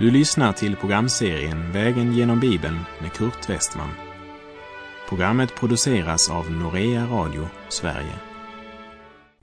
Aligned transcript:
Du 0.00 0.10
lyssnar 0.10 0.52
till 0.52 0.76
programserien 0.76 1.72
Vägen 1.72 2.12
genom 2.12 2.40
Bibeln 2.40 2.78
med 3.00 3.12
Kurt 3.12 3.48
Westman. 3.48 3.90
Programmet 5.08 5.54
produceras 5.54 6.30
av 6.30 6.50
Norea 6.50 7.06
Radio 7.06 7.48
Sverige. 7.68 8.14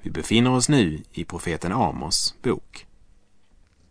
Vi 0.02 0.10
befinner 0.10 0.56
oss 0.56 0.70
nu 0.70 1.04
i 1.12 1.26
profeten 1.26 1.72
Amos 1.72 2.36
bok. 2.42 2.88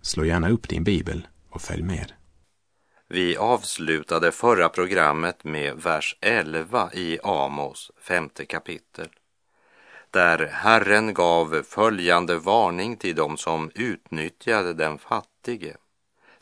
Slå 0.02 0.25
gärna 0.25 0.48
upp 0.48 0.68
din 0.68 0.84
bibel 0.84 1.26
och 1.50 1.62
följ 1.62 1.82
med. 1.82 2.12
Vi 3.08 3.36
avslutade 3.36 4.32
förra 4.32 4.68
programmet 4.68 5.44
med 5.44 5.76
vers 5.76 6.17
11 6.21 6.90
i 6.93 7.18
Amos 7.22 7.90
femte 8.00 8.44
kapitel. 8.44 9.08
Där 10.11 10.46
Herren 10.53 11.14
gav 11.14 11.62
följande 11.62 12.39
varning 12.39 12.96
till 12.96 13.14
dem 13.14 13.36
som 13.36 13.71
utnyttjade 13.75 14.75
den 14.75 14.98
fattige 14.98 15.76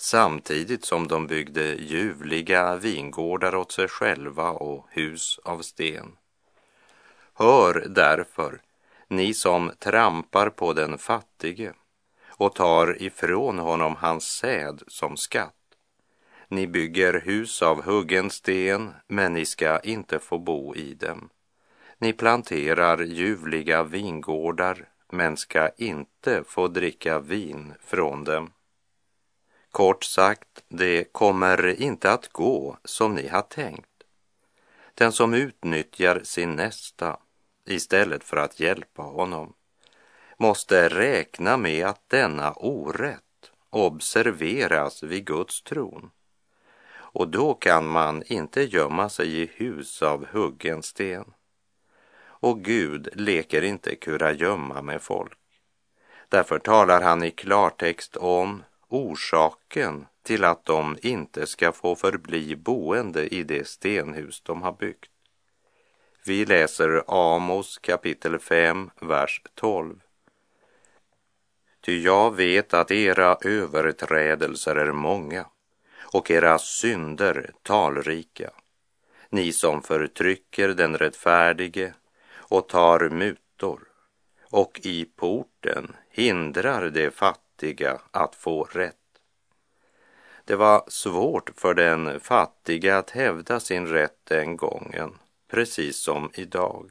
samtidigt 0.04 0.84
som 0.84 1.08
de 1.08 1.26
byggde 1.26 1.74
ljuvliga 1.74 2.76
vingårdar 2.76 3.54
åt 3.54 3.72
sig 3.72 3.88
själva 3.88 4.50
och 4.50 4.86
hus 4.90 5.40
av 5.44 5.58
sten. 5.58 6.16
Hör 7.34 7.86
därför, 7.88 8.60
ni 9.08 9.34
som 9.34 9.72
trampar 9.78 10.50
på 10.50 10.72
den 10.72 10.98
fattige 10.98 11.72
och 12.28 12.54
tar 12.54 13.02
ifrån 13.02 13.58
honom 13.58 13.96
hans 13.96 14.24
säd 14.24 14.82
som 14.86 15.16
skatt. 15.16 15.54
Ni 16.48 16.66
bygger 16.66 17.20
hus 17.20 17.62
av 17.62 17.82
huggen 17.82 18.30
sten, 18.30 18.92
men 19.08 19.32
ni 19.32 19.46
ska 19.46 19.80
inte 19.80 20.18
få 20.18 20.38
bo 20.38 20.74
i 20.74 20.94
dem. 20.94 21.28
Ni 21.98 22.12
planterar 22.12 23.02
ljuvliga 23.02 23.82
vingårdar, 23.82 24.88
men 25.12 25.36
ska 25.36 25.68
inte 25.68 26.44
få 26.46 26.68
dricka 26.68 27.18
vin 27.18 27.74
från 27.80 28.24
dem. 28.24 28.50
Kort 29.74 30.04
sagt, 30.04 30.64
det 30.68 31.12
kommer 31.12 31.80
inte 31.80 32.12
att 32.12 32.28
gå 32.28 32.76
som 32.84 33.14
ni 33.14 33.28
har 33.28 33.42
tänkt. 33.42 34.02
Den 34.94 35.12
som 35.12 35.34
utnyttjar 35.34 36.20
sin 36.24 36.52
nästa 36.52 37.18
istället 37.66 38.24
för 38.24 38.36
att 38.36 38.60
hjälpa 38.60 39.02
honom 39.02 39.52
måste 40.38 40.88
räkna 40.88 41.56
med 41.56 41.86
att 41.86 42.08
denna 42.08 42.52
orätt 42.52 43.50
observeras 43.70 45.02
vid 45.02 45.24
Guds 45.24 45.62
tron. 45.62 46.10
Och 46.94 47.28
då 47.28 47.54
kan 47.54 47.86
man 47.86 48.22
inte 48.26 48.62
gömma 48.62 49.08
sig 49.08 49.40
i 49.42 49.50
hus 49.54 50.02
av 50.02 50.26
huggen 50.26 50.82
sten. 50.82 51.34
Och 52.22 52.60
Gud 52.60 53.08
leker 53.12 53.62
inte 53.62 53.96
kurragömma 53.96 54.82
med 54.82 55.02
folk. 55.02 55.38
Därför 56.28 56.58
talar 56.58 57.02
han 57.02 57.24
i 57.24 57.30
klartext 57.30 58.16
om 58.16 58.62
orsaken 58.94 60.06
till 60.22 60.44
att 60.44 60.64
de 60.64 60.98
inte 61.02 61.46
ska 61.46 61.72
få 61.72 61.96
förbli 61.96 62.56
boende 62.56 63.34
i 63.34 63.42
det 63.42 63.66
stenhus 63.66 64.40
de 64.40 64.62
har 64.62 64.72
byggt. 64.72 65.10
Vi 66.26 66.46
läser 66.46 67.02
Amos 67.06 67.78
kapitel 67.78 68.38
5, 68.38 68.90
vers 69.00 69.42
12. 69.54 70.00
Ty 71.80 72.02
jag 72.02 72.36
vet 72.36 72.74
att 72.74 72.90
era 72.90 73.36
överträdelser 73.40 74.76
är 74.76 74.92
många 74.92 75.46
och 76.00 76.30
era 76.30 76.58
synder 76.58 77.52
talrika. 77.62 78.50
Ni 79.30 79.52
som 79.52 79.82
förtrycker 79.82 80.68
den 80.68 80.98
rättfärdige 80.98 81.94
och 82.34 82.68
tar 82.68 83.08
mutor 83.08 83.80
och 84.50 84.80
i 84.82 85.04
porten 85.04 85.96
hindrar 86.10 86.90
de 86.90 87.10
fattiga 87.10 87.43
att 88.10 88.34
få 88.34 88.64
rätt. 88.64 88.96
Det 90.44 90.56
var 90.56 90.84
svårt 90.88 91.50
för 91.56 91.74
den 91.74 92.20
fattiga 92.20 92.98
att 92.98 93.10
hävda 93.10 93.60
sin 93.60 93.86
rätt 93.86 94.18
den 94.24 94.56
gången, 94.56 95.18
precis 95.50 95.96
som 95.98 96.30
idag. 96.34 96.90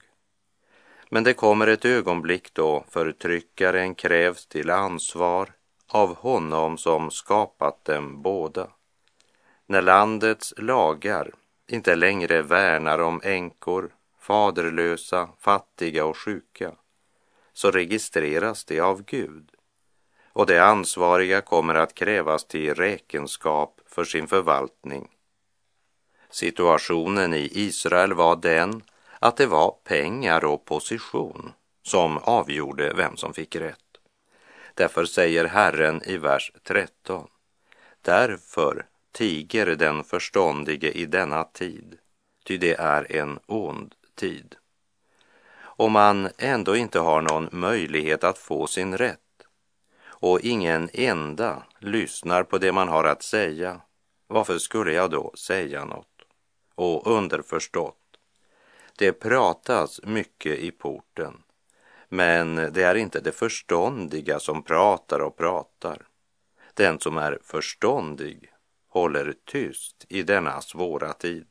Men 1.10 1.24
det 1.24 1.34
kommer 1.34 1.68
ett 1.68 1.86
ögonblick 1.86 2.54
då 2.54 2.86
förtryckaren 2.90 3.96
krävs 3.96 4.46
till 4.46 4.70
ansvar 4.70 5.54
av 5.88 6.16
honom 6.16 6.78
som 6.78 7.12
skapat 7.12 7.86
dem 7.86 8.22
båda. 8.22 8.68
När 9.66 9.82
landets 9.82 10.54
lagar 10.58 11.32
inte 11.68 11.96
längre 11.96 12.42
värnar 12.42 13.00
om 13.00 13.22
änkor, 13.24 13.94
faderlösa, 14.20 15.30
fattiga 15.40 16.06
och 16.06 16.18
sjuka, 16.18 16.72
så 17.54 17.72
registreras 17.72 18.66
det 18.66 18.80
av 18.80 19.04
Gud 19.04 19.53
och 20.34 20.46
de 20.46 20.60
ansvariga 20.60 21.42
kommer 21.42 21.76
att 21.76 21.94
krävas 21.94 22.46
till 22.46 22.76
räkenskap 22.76 23.82
för 23.86 24.04
sin 24.04 24.28
förvaltning. 24.28 25.10
Situationen 26.30 27.34
i 27.34 27.50
Israel 27.52 28.14
var 28.14 28.36
den 28.36 28.84
att 29.20 29.38
det 29.38 29.46
var 29.46 29.72
pengar 29.84 30.46
och 30.46 30.66
position 30.66 31.52
som 31.84 32.18
avgjorde 32.18 32.94
vem 32.94 33.18
som 33.18 33.34
fick 33.34 33.56
rätt. 33.56 33.80
Därför 34.74 35.06
säger 35.06 35.46
Herren 35.46 36.02
i 36.06 36.18
vers 36.18 36.52
13. 36.64 37.28
Därför 38.02 38.86
tiger 39.12 39.66
den 39.66 40.04
förståndige 40.04 40.92
i 40.92 41.06
denna 41.06 41.44
tid, 41.44 41.98
ty 42.44 42.58
det 42.58 42.74
är 42.74 43.12
en 43.12 43.40
ond 43.46 43.96
tid. 44.16 44.56
Om 45.56 45.92
man 45.92 46.30
ändå 46.38 46.76
inte 46.76 47.00
har 47.00 47.22
någon 47.22 47.50
möjlighet 47.52 48.24
att 48.24 48.38
få 48.38 48.68
sin 48.68 48.98
rätt 48.98 49.23
och 50.24 50.40
ingen 50.42 50.90
enda 50.94 51.64
lyssnar 51.80 52.44
på 52.44 52.58
det 52.58 52.72
man 52.72 52.88
har 52.88 53.04
att 53.04 53.24
säga, 53.24 53.82
varför 54.28 54.58
skulle 54.58 54.94
jag 54.94 55.12
då 55.12 55.32
säga 55.36 55.86
något? 55.86 56.22
Och 56.76 57.08
underförstått, 57.08 58.18
det 58.98 59.14
pratas 59.14 60.00
mycket 60.04 60.60
i 60.60 60.72
porten, 60.72 61.44
men 62.10 62.56
det 62.56 62.84
är 62.84 62.96
inte 62.96 63.20
det 63.20 63.32
förståndiga 63.32 64.40
som 64.40 64.64
pratar 64.64 65.20
och 65.20 65.38
pratar. 65.38 66.08
Den 66.74 67.00
som 67.00 67.18
är 67.18 67.40
förståndig 67.44 68.52
håller 68.90 69.34
tyst 69.46 70.06
i 70.10 70.24
denna 70.24 70.62
svåra 70.62 71.14
tid. 71.14 71.48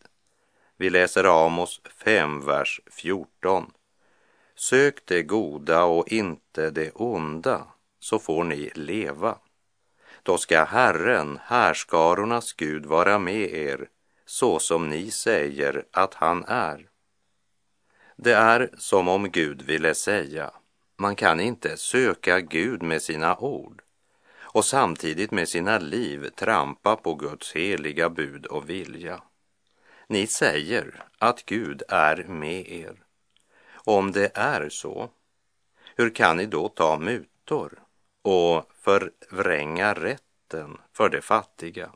Vi 0.77 0.91
läser 0.91 1.45
Amos 1.47 1.81
5, 2.05 2.47
vers 2.47 2.81
14. 2.87 3.73
Sök 4.55 5.07
det 5.07 5.23
goda 5.23 5.85
och 5.85 6.09
inte 6.09 6.71
det 6.71 6.91
onda, 6.91 7.67
så 8.03 8.19
får 8.19 8.45
ni 8.45 8.71
leva. 8.75 9.39
Då 10.23 10.39
ska 10.39 10.65
Herren, 10.65 11.39
härskarornas 11.43 12.53
Gud, 12.53 12.87
vara 12.87 13.19
med 13.19 13.55
er, 13.55 13.89
så 14.27 14.59
som 14.59 14.89
ni 14.89 15.11
säger 15.11 15.85
att 15.93 16.15
han 16.15 16.45
är. 16.45 16.89
Det 18.17 18.33
är 18.33 18.71
som 18.79 19.09
om 19.09 19.31
Gud 19.31 19.63
ville 19.63 19.95
säga, 19.95 20.51
man 20.97 21.17
kan 21.17 21.41
inte 21.41 21.77
söka 21.77 22.41
Gud 22.41 22.83
med 22.83 23.03
sina 23.03 23.37
ord 23.37 23.83
och 24.35 24.65
samtidigt 24.65 25.31
med 25.31 25.49
sina 25.49 25.79
liv 25.79 26.29
trampa 26.37 26.97
på 26.97 27.15
Guds 27.15 27.53
heliga 27.53 28.11
bud 28.11 28.47
och 28.47 28.71
vilja. 28.71 29.23
Ni 30.07 30.27
säger 30.27 31.05
att 31.19 31.45
Gud 31.45 31.83
är 31.89 32.17
med 32.17 32.69
er. 32.69 32.97
Om 33.73 34.13
det 34.13 34.31
är 34.35 34.69
så, 34.69 35.11
hur 35.97 36.11
kan 36.15 36.37
ni 36.37 36.47
då 36.47 36.69
ta 36.69 36.99
mutor 36.99 37.83
och 38.23 38.71
förvränga 38.81 39.95
rätten 39.95 40.79
för 40.93 41.09
de 41.09 41.21
fattiga? 41.21 41.93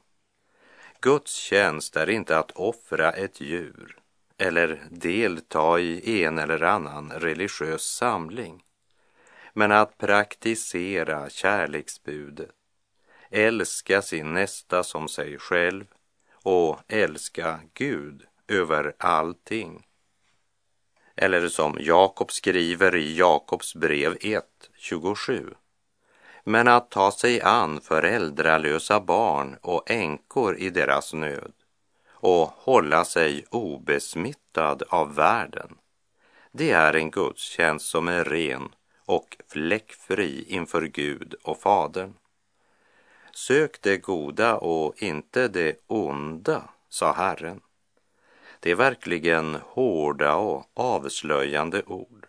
Guds 1.01 1.35
tjänst 1.35 1.97
är 1.97 2.11
inte 2.11 2.39
att 2.39 2.51
offra 2.51 3.13
ett 3.13 3.41
djur 3.41 3.99
eller 4.39 4.83
delta 4.91 5.81
i 5.81 6.25
en 6.25 6.39
eller 6.39 6.63
annan 6.63 7.13
religiös 7.13 7.83
samling, 7.83 8.65
men 9.53 9.73
att 9.73 9.99
praktisera 9.99 11.31
kärleksbudet, 11.31 12.51
älska 13.31 14.03
sin 14.03 14.33
nästa 14.33 14.84
som 14.84 15.09
sig 15.09 15.39
själv 15.39 15.84
och 16.33 16.81
älska 16.89 17.61
Gud 17.75 18.22
över 18.49 18.95
allting. 18.99 19.87
Eller 21.17 21.49
som 21.49 21.77
Jakob 21.81 22.33
skriver 22.33 22.97
i 22.97 23.17
Jakobs 23.19 23.75
brev 23.75 24.17
1, 24.21 24.45
27 24.77 25.55
men 26.48 26.69
att 26.69 26.91
ta 26.91 27.13
sig 27.13 27.41
an 27.41 27.81
föräldralösa 27.81 29.01
barn 29.01 29.57
och 29.63 29.91
änkor 29.91 30.57
i 30.57 30.71
deras 30.71 31.13
nöd 31.13 31.53
och 32.09 32.48
hålla 32.48 33.04
sig 33.04 33.45
obesmittad 33.51 34.83
av 34.89 35.15
världen. 35.15 35.77
Det 36.53 36.71
är 36.71 36.95
en 36.95 37.10
gudstjänst 37.10 37.87
som 37.87 38.09
är 38.09 38.25
ren 38.25 38.69
och 39.04 39.37
fläckfri 39.48 40.45
inför 40.48 40.83
Gud 40.83 41.34
och 41.43 41.60
Fadern. 41.60 42.15
Sök 43.34 43.83
det 43.83 43.97
goda 43.97 44.57
och 44.57 45.03
inte 45.03 45.48
det 45.48 45.77
onda, 45.87 46.63
sa 46.89 47.13
Herren. 47.13 47.60
Det 48.60 48.71
är 48.71 48.75
verkligen 48.75 49.59
hårda 49.63 50.34
och 50.37 50.71
avslöjande 50.75 51.83
ord. 51.83 52.27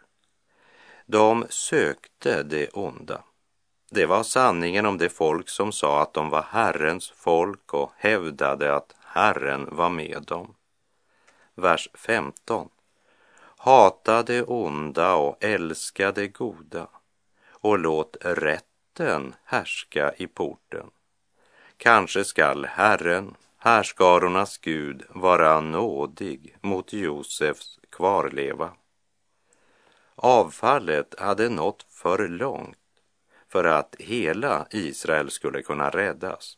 De 1.05 1.45
sökte 1.49 2.43
det 2.43 2.69
onda 2.69 3.23
det 3.89 4.05
var 4.05 4.23
sanningen 4.23 4.85
om 4.85 4.97
det 4.97 5.09
folk 5.09 5.49
som 5.49 5.71
sa 5.71 6.01
att 6.01 6.13
de 6.13 6.29
var 6.29 6.41
Herrens 6.41 7.09
folk 7.09 7.73
och 7.73 7.91
hävdade 7.97 8.75
att 8.75 8.95
Herren 9.03 9.67
var 9.71 9.89
med 9.89 10.23
dem. 10.27 10.55
Vers 11.55 11.89
15. 11.93 12.69
Hata 13.57 14.23
det 14.23 14.43
onda 14.43 15.15
och 15.15 15.43
älska 15.43 16.11
det 16.11 16.27
goda 16.27 16.87
och 17.49 17.79
låt 17.79 18.17
rätten 18.21 19.35
härska 19.43 20.13
i 20.17 20.27
porten. 20.27 20.91
Kanske 21.77 22.23
skall 22.23 22.65
Herren, 22.65 23.35
härskarornas 23.57 24.57
Gud, 24.57 25.03
vara 25.09 25.61
nådig 25.61 26.57
mot 26.61 26.93
Josefs 26.93 27.79
kvarleva. 27.89 28.71
Avfallet 30.15 31.15
hade 31.19 31.49
nått 31.49 31.85
för 31.89 32.27
långt 32.27 32.77
för 33.57 33.63
att 33.63 33.95
hela 33.99 34.67
Israel 34.71 35.31
skulle 35.31 35.61
kunna 35.61 35.89
räddas. 35.89 36.57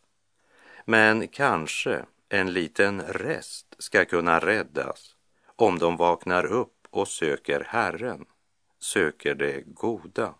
Men 0.85 1.27
kanske 1.27 2.05
en 2.29 2.53
liten 2.53 3.01
rest 3.01 3.75
ska 3.77 4.05
kunna 4.05 4.39
räddas 4.39 5.15
om 5.55 5.79
de 5.79 5.97
vaknar 5.97 6.45
upp 6.45 6.87
och 6.89 7.07
söker 7.07 7.63
Herren, 7.67 8.25
söker 8.79 9.35
det 9.35 9.63
goda. 9.65 10.33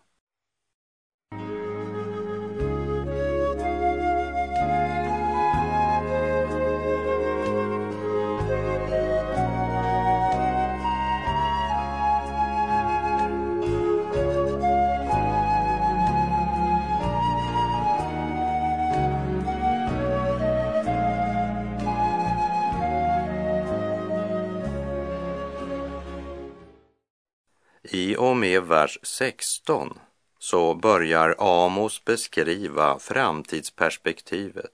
I 27.92 28.16
och 28.16 28.36
med 28.36 28.62
vers 28.62 28.98
16 29.02 29.98
så 30.38 30.74
börjar 30.74 31.34
Amos 31.38 32.04
beskriva 32.04 32.98
framtidsperspektivet 32.98 34.70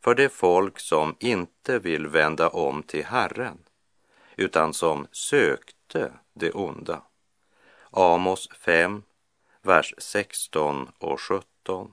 för 0.00 0.14
det 0.14 0.28
folk 0.28 0.78
som 0.80 1.16
inte 1.18 1.78
vill 1.78 2.06
vända 2.06 2.48
om 2.48 2.82
till 2.82 3.04
Herren, 3.04 3.58
utan 4.36 4.74
som 4.74 5.06
sökte 5.12 6.12
det 6.32 6.50
onda. 6.50 7.02
Amos 7.90 8.48
5, 8.64 9.02
vers 9.62 9.94
16 9.98 10.88
och 10.98 11.20
17. 11.20 11.92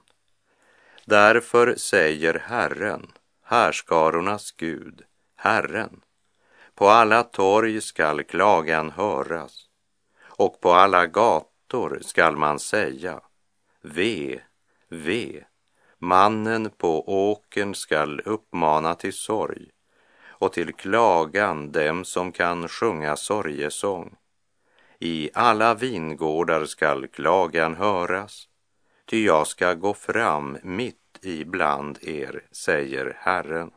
Därför 1.05 1.75
säger 1.75 2.43
Herren, 2.47 3.11
härskarornas 3.43 4.51
Gud, 4.51 5.01
Herren, 5.35 6.01
på 6.75 6.89
alla 6.89 7.23
torg 7.23 7.81
skall 7.81 8.23
klagan 8.23 8.91
höras 8.91 9.62
och 10.43 10.61
på 10.61 10.71
alla 10.71 11.07
gator 11.07 11.99
skall 12.01 12.37
man 12.37 12.59
säga 12.59 13.21
Ve, 13.81 14.39
ve, 14.89 15.43
mannen 15.99 16.69
på 16.69 17.09
åkern 17.31 17.75
skall 17.75 18.19
uppmana 18.19 18.95
till 18.95 19.13
sorg 19.13 19.67
och 20.27 20.53
till 20.53 20.73
klagan 20.73 21.71
dem 21.71 22.05
som 22.05 22.31
kan 22.31 22.67
sjunga 22.67 23.15
sorgesång. 23.15 24.15
I 24.99 25.29
alla 25.33 25.73
vingårdar 25.73 26.65
skall 26.65 27.07
klagan 27.07 27.75
höras, 27.75 28.47
ty 29.05 29.25
jag 29.25 29.47
ska 29.47 29.73
gå 29.73 29.93
fram 29.93 30.57
mitt 30.63 31.19
ibland 31.21 31.99
er, 32.01 32.43
säger 32.51 33.17
Herren. 33.19 33.71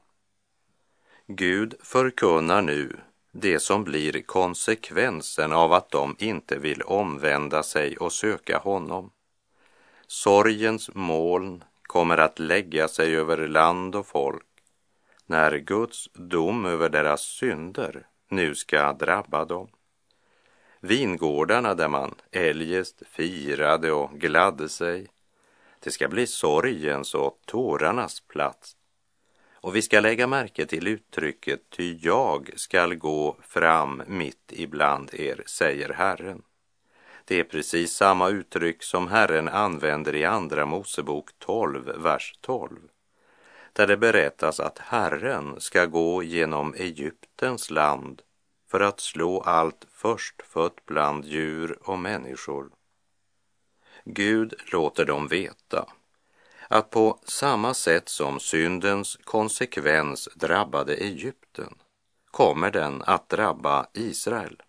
Gud 1.27 1.75
förkunnar 1.83 2.63
nu 2.63 2.97
det 3.41 3.61
som 3.61 3.85
blir 3.85 4.23
konsekvensen 4.23 5.53
av 5.53 5.73
att 5.73 5.91
de 5.91 6.17
inte 6.19 6.59
vill 6.59 6.83
omvända 6.83 7.63
sig 7.63 7.97
och 7.97 8.13
söka 8.13 8.59
honom. 8.59 9.11
Sorgens 10.07 10.91
moln 10.95 11.65
kommer 11.83 12.19
att 12.19 12.39
lägga 12.39 12.89
sig 12.89 13.17
över 13.17 13.49
land 13.49 13.97
och 13.97 14.07
folk 14.07 14.47
när 15.27 15.57
Guds 15.57 16.09
dom 16.13 16.67
över 16.67 16.89
deras 16.89 17.23
synder 17.23 18.07
nu 18.29 18.55
ska 18.55 18.93
drabba 18.93 19.45
dem. 19.45 19.69
Vingårdarna 20.81 21.75
där 21.75 21.89
man 21.89 22.15
eljest 22.31 23.03
firade 23.07 23.93
och 23.93 24.11
gladde 24.21 24.69
sig, 24.69 25.09
det 25.81 25.91
ska 25.91 26.09
bli 26.09 26.27
sorgens 26.27 27.15
och 27.15 27.41
tårarnas 27.45 28.21
plats. 28.21 28.76
Och 29.61 29.77
vi 29.77 29.83
ska 29.83 30.01
lägga 30.01 30.27
märke 30.27 30.67
till 30.67 30.89
uttrycket 30.89 31.61
ty 31.71 31.99
jag 32.03 32.51
skall 32.57 32.95
gå 32.95 33.37
fram 33.43 34.03
mitt 34.07 34.53
ibland 34.53 35.15
er, 35.15 35.43
säger 35.47 35.89
Herren. 35.89 36.43
Det 37.25 37.41
är 37.41 37.45
precis 37.45 37.93
samma 37.93 38.29
uttryck 38.29 38.83
som 38.83 39.09
Herren 39.09 39.49
använder 39.49 40.15
i 40.15 40.25
Andra 40.25 40.67
Mosebok 40.67 41.31
12, 41.39 41.93
vers 41.97 42.39
12 42.41 42.79
där 43.77 43.87
det 43.87 43.97
berättas 43.97 44.61
att 44.61 44.79
Herren 44.79 45.61
ska 45.61 45.87
gå 45.87 46.23
genom 46.23 46.75
Egyptens 46.75 47.71
land 47.71 48.23
för 48.71 48.81
att 48.81 49.01
slå 49.01 49.41
allt 49.41 49.87
förstfött 49.93 50.87
bland 50.87 51.25
djur 51.25 51.79
och 51.83 51.99
människor. 51.99 52.71
Gud 54.05 54.55
låter 54.73 55.05
dem 55.05 55.29
veta 55.29 55.87
att 56.69 56.91
på 56.91 57.19
samma 57.25 57.75
sätt 57.75 58.09
som 58.09 58.41
syndens 58.41 59.19
konsekvens 59.25 60.29
drabbade 60.35 60.95
Egypten 60.95 61.75
kommer 62.31 62.71
den 62.71 63.03
att 63.03 63.29
drabba 63.29 63.87
Israel. 63.93 64.63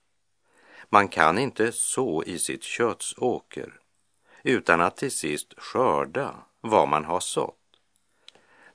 Man 0.89 1.07
kan 1.07 1.37
inte 1.37 1.71
så 1.71 2.23
i 2.23 2.39
sitt 2.39 2.63
köttsåker 2.63 3.79
utan 4.43 4.81
att 4.81 4.97
till 4.97 5.11
sist 5.11 5.53
skörda 5.57 6.35
vad 6.61 6.87
man 6.87 7.05
har 7.05 7.19
sått. 7.19 7.55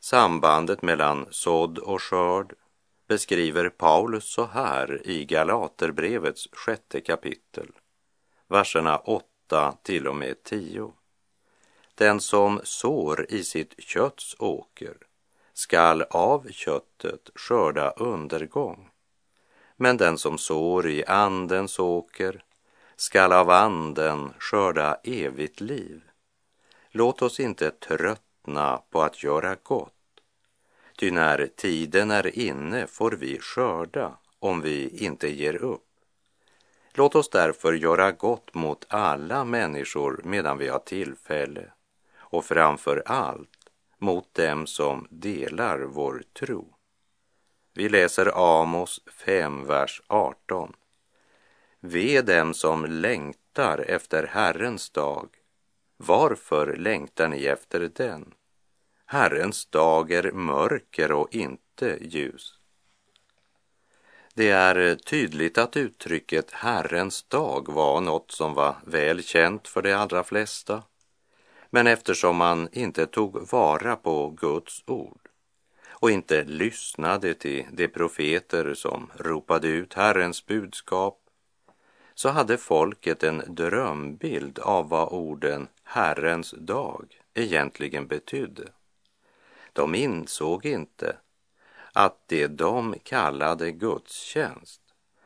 Sambandet 0.00 0.82
mellan 0.82 1.26
sådd 1.30 1.78
och 1.78 2.02
skörd 2.02 2.54
beskriver 3.08 3.68
Paulus 3.68 4.32
så 4.32 4.46
här 4.46 5.06
i 5.06 5.24
Galaterbrevets 5.24 6.48
sjätte 6.52 7.00
kapitel, 7.00 7.68
verserna 8.48 8.98
8 8.98 9.76
till 9.82 10.08
och 10.08 10.16
med 10.16 10.42
10. 10.42 10.92
Den 12.02 12.20
som 12.20 12.60
sår 12.64 13.26
i 13.28 13.44
sitt 13.44 13.74
kötts 13.78 14.36
åker 14.38 14.96
skall 15.52 16.02
av 16.02 16.48
köttet 16.50 17.30
skörda 17.34 17.90
undergång. 17.90 18.90
Men 19.76 19.96
den 19.96 20.18
som 20.18 20.38
sår 20.38 20.88
i 20.88 21.04
andens 21.04 21.78
åker 21.78 22.44
skall 22.96 23.32
av 23.32 23.50
anden 23.50 24.32
skörda 24.38 24.98
evigt 25.04 25.60
liv. 25.60 26.02
Låt 26.90 27.22
oss 27.22 27.40
inte 27.40 27.70
tröttna 27.70 28.82
på 28.90 29.02
att 29.02 29.22
göra 29.22 29.56
gott. 29.62 30.20
Ty 30.96 31.10
när 31.10 31.46
tiden 31.46 32.10
är 32.10 32.38
inne 32.38 32.86
får 32.86 33.10
vi 33.10 33.38
skörda 33.40 34.18
om 34.38 34.60
vi 34.60 35.04
inte 35.04 35.28
ger 35.28 35.56
upp. 35.56 35.88
Låt 36.94 37.14
oss 37.14 37.30
därför 37.30 37.72
göra 37.72 38.12
gott 38.12 38.54
mot 38.54 38.86
alla 38.88 39.44
människor 39.44 40.20
medan 40.24 40.58
vi 40.58 40.68
har 40.68 40.78
tillfälle 40.78 41.72
och 42.32 42.44
framför 42.44 43.02
allt 43.06 43.70
mot 43.98 44.34
dem 44.34 44.66
som 44.66 45.06
delar 45.10 45.78
vår 45.78 46.22
tro. 46.38 46.74
Vi 47.74 47.88
läser 47.88 48.60
Amos 48.60 49.00
5, 49.06 49.66
vers 49.66 50.02
18. 50.06 50.72
Ve 51.80 52.22
dem 52.22 52.54
som 52.54 52.84
längtar 52.84 53.78
efter 53.78 54.26
Herrens 54.26 54.90
dag. 54.90 55.28
Varför 55.96 56.76
längtar 56.76 57.28
ni 57.28 57.44
efter 57.44 57.90
den? 57.94 58.34
Herrens 59.06 59.66
dag 59.66 60.10
är 60.10 60.32
mörker 60.32 61.12
och 61.12 61.34
inte 61.34 61.98
ljus. 62.00 62.58
Det 64.34 64.50
är 64.50 64.94
tydligt 64.94 65.58
att 65.58 65.76
uttrycket 65.76 66.50
Herrens 66.50 67.22
dag 67.22 67.72
var 67.72 68.00
något 68.00 68.30
som 68.30 68.54
var 68.54 68.76
väl 68.86 69.22
känt 69.22 69.68
för 69.68 69.82
de 69.82 69.92
allra 69.92 70.24
flesta. 70.24 70.82
Men 71.74 71.86
eftersom 71.86 72.36
man 72.36 72.68
inte 72.72 73.06
tog 73.06 73.50
vara 73.50 73.96
på 73.96 74.30
Guds 74.30 74.82
ord 74.86 75.28
och 75.88 76.10
inte 76.10 76.44
lyssnade 76.44 77.34
till 77.34 77.66
de 77.72 77.88
profeter 77.88 78.74
som 78.74 79.10
ropade 79.16 79.68
ut 79.68 79.94
Herrens 79.94 80.46
budskap 80.46 81.18
så 82.14 82.28
hade 82.28 82.58
folket 82.58 83.22
en 83.22 83.42
drömbild 83.46 84.58
av 84.58 84.88
vad 84.88 85.12
orden 85.12 85.68
Herrens 85.82 86.54
dag 86.58 87.04
egentligen 87.34 88.06
betydde. 88.06 88.68
De 89.72 89.94
insåg 89.94 90.66
inte 90.66 91.16
att 91.92 92.28
det 92.28 92.46
de 92.46 92.94
kallade 93.02 93.72
gudstjänst, 93.72 94.80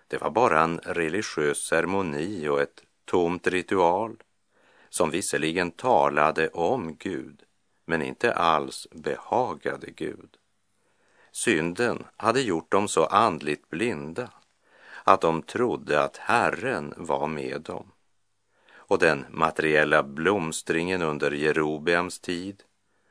det 0.08 0.18
var 0.18 0.30
bara 0.30 0.60
en 0.60 0.78
religiös 0.78 1.58
ceremoni 1.58 2.48
och 2.48 2.60
ett 2.60 2.82
tomt 3.04 3.46
ritual 3.46 4.16
som 4.96 5.10
visserligen 5.10 5.70
talade 5.70 6.48
om 6.48 6.96
Gud, 6.96 7.42
men 7.84 8.02
inte 8.02 8.34
alls 8.34 8.88
behagade 8.90 9.90
Gud. 9.90 10.36
Synden 11.32 12.04
hade 12.16 12.40
gjort 12.40 12.72
dem 12.72 12.88
så 12.88 13.04
andligt 13.04 13.70
blinda 13.70 14.30
att 15.04 15.20
de 15.20 15.42
trodde 15.42 16.02
att 16.02 16.16
Herren 16.16 16.94
var 16.96 17.26
med 17.26 17.60
dem. 17.60 17.92
Och 18.74 18.98
den 18.98 19.24
materiella 19.30 20.02
blomstringen 20.02 21.02
under 21.02 21.30
Jerobeams 21.30 22.18
tid 22.18 22.62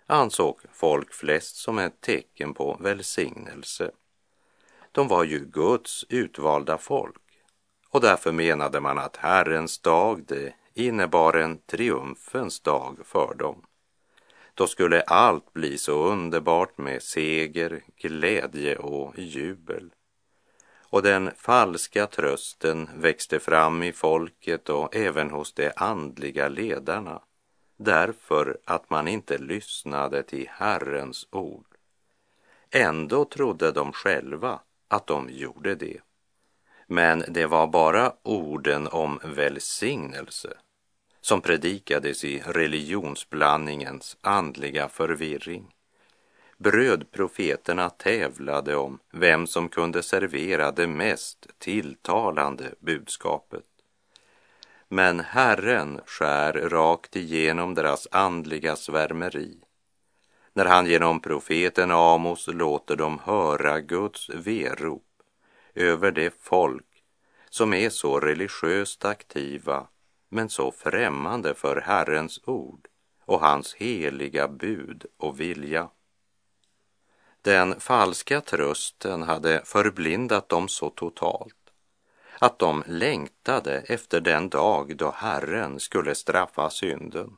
ansåg 0.06 0.62
folk 0.72 1.14
flest 1.14 1.56
som 1.56 1.80
ett 1.80 2.02
tecken 2.02 2.54
på 2.54 2.78
välsignelse. 2.82 3.92
De 4.92 5.08
var 5.08 5.24
ju 5.24 5.40
Guds 5.40 6.06
utvalda 6.10 6.78
folk 6.78 7.22
och 7.90 8.02
därför 8.02 8.32
menade 8.32 8.80
man 8.82 8.98
att 8.98 9.18
Herrens 9.18 9.80
dag 9.80 10.24
det 10.28 10.54
innebar 10.76 11.34
en 11.34 11.58
triumfens 11.58 12.60
dag 12.60 12.98
för 13.04 13.34
dem. 13.34 13.66
Då 14.54 14.68
skulle 14.68 15.02
allt 15.02 15.54
bli 15.54 15.78
så 15.78 16.04
underbart 16.04 16.78
med 16.78 17.04
seger, 17.04 17.84
glädje 17.96 18.76
och 18.76 19.20
jubel. 19.20 19.94
Och 20.90 21.02
den 21.02 21.32
falska 21.38 22.08
trösten 22.08 22.90
växte 22.96 23.40
fram 23.40 23.84
i 23.84 23.92
folket 23.92 24.70
och 24.70 24.96
även 24.96 25.30
hos 25.30 25.54
de 25.54 25.72
andliga 25.76 26.48
ledarna 26.48 27.22
därför 27.78 28.58
att 28.66 28.90
man 28.90 29.08
inte 29.08 29.38
lyssnade 29.38 30.24
till 30.24 30.48
Herrens 30.50 31.28
ord. 31.32 31.66
Ändå 32.72 33.26
trodde 33.26 33.72
de 33.72 33.94
själva 33.94 34.60
att 34.88 35.08
de 35.08 35.30
gjorde 35.30 35.76
det. 35.76 36.02
Men 36.88 37.24
det 37.28 37.46
var 37.46 37.68
bara 37.68 38.14
orden 38.24 38.88
om 38.88 39.20
välsignelse 39.24 40.58
som 41.26 41.42
predikades 41.42 42.24
i 42.24 42.44
religionsblandningens 42.46 44.18
andliga 44.22 44.90
förvirring. 44.90 45.74
Brödprofeterna 46.58 47.90
tävlade 47.90 48.76
om 48.76 49.00
vem 49.12 49.48
som 49.48 49.70
kunde 49.70 50.04
servera 50.04 50.72
det 50.72 50.88
mest 50.88 51.48
tilltalande 51.58 52.74
budskapet. 52.80 53.66
Men 54.90 55.20
Herren 55.20 56.02
skär 56.06 56.54
rakt 56.54 57.16
igenom 57.16 57.74
deras 57.74 58.08
andliga 58.12 58.76
svärmeri 58.76 59.58
när 60.54 60.66
han 60.66 60.86
genom 60.86 61.20
profeten 61.20 61.92
Amos 61.92 62.48
låter 62.48 62.96
dem 62.96 63.20
höra 63.24 63.80
Guds 63.80 64.30
verop 64.30 65.04
över 65.76 66.12
det 66.12 66.34
folk 66.42 67.04
som 67.50 67.74
är 67.74 67.90
så 67.90 68.20
religiöst 68.20 69.06
aktiva 69.06 69.88
men 70.36 70.50
så 70.50 70.72
främmande 70.72 71.54
för 71.54 71.82
Herrens 71.82 72.40
ord 72.46 72.88
och 73.26 73.40
hans 73.40 73.74
heliga 73.74 74.48
bud 74.48 75.06
och 75.18 75.40
vilja. 75.40 75.90
Den 77.42 77.80
falska 77.80 78.42
trösten 78.42 79.24
hade 79.24 79.62
förblindat 79.66 80.50
dem 80.50 80.68
så 80.68 80.90
totalt 80.90 81.56
att 82.40 82.60
de 82.60 82.84
längtade 82.88 83.80
efter 83.88 84.22
den 84.22 84.50
dag 84.50 84.98
då 84.98 85.12
Herren 85.12 85.80
skulle 85.80 86.16
straffa 86.16 86.70
synden. 86.70 87.38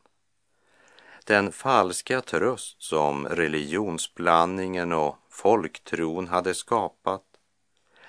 Den 1.24 1.52
falska 1.52 2.20
tröst 2.20 2.82
som 2.82 3.28
religionsblandningen 3.28 4.92
och 4.92 5.16
folktron 5.30 6.28
hade 6.28 6.54
skapat 6.54 7.24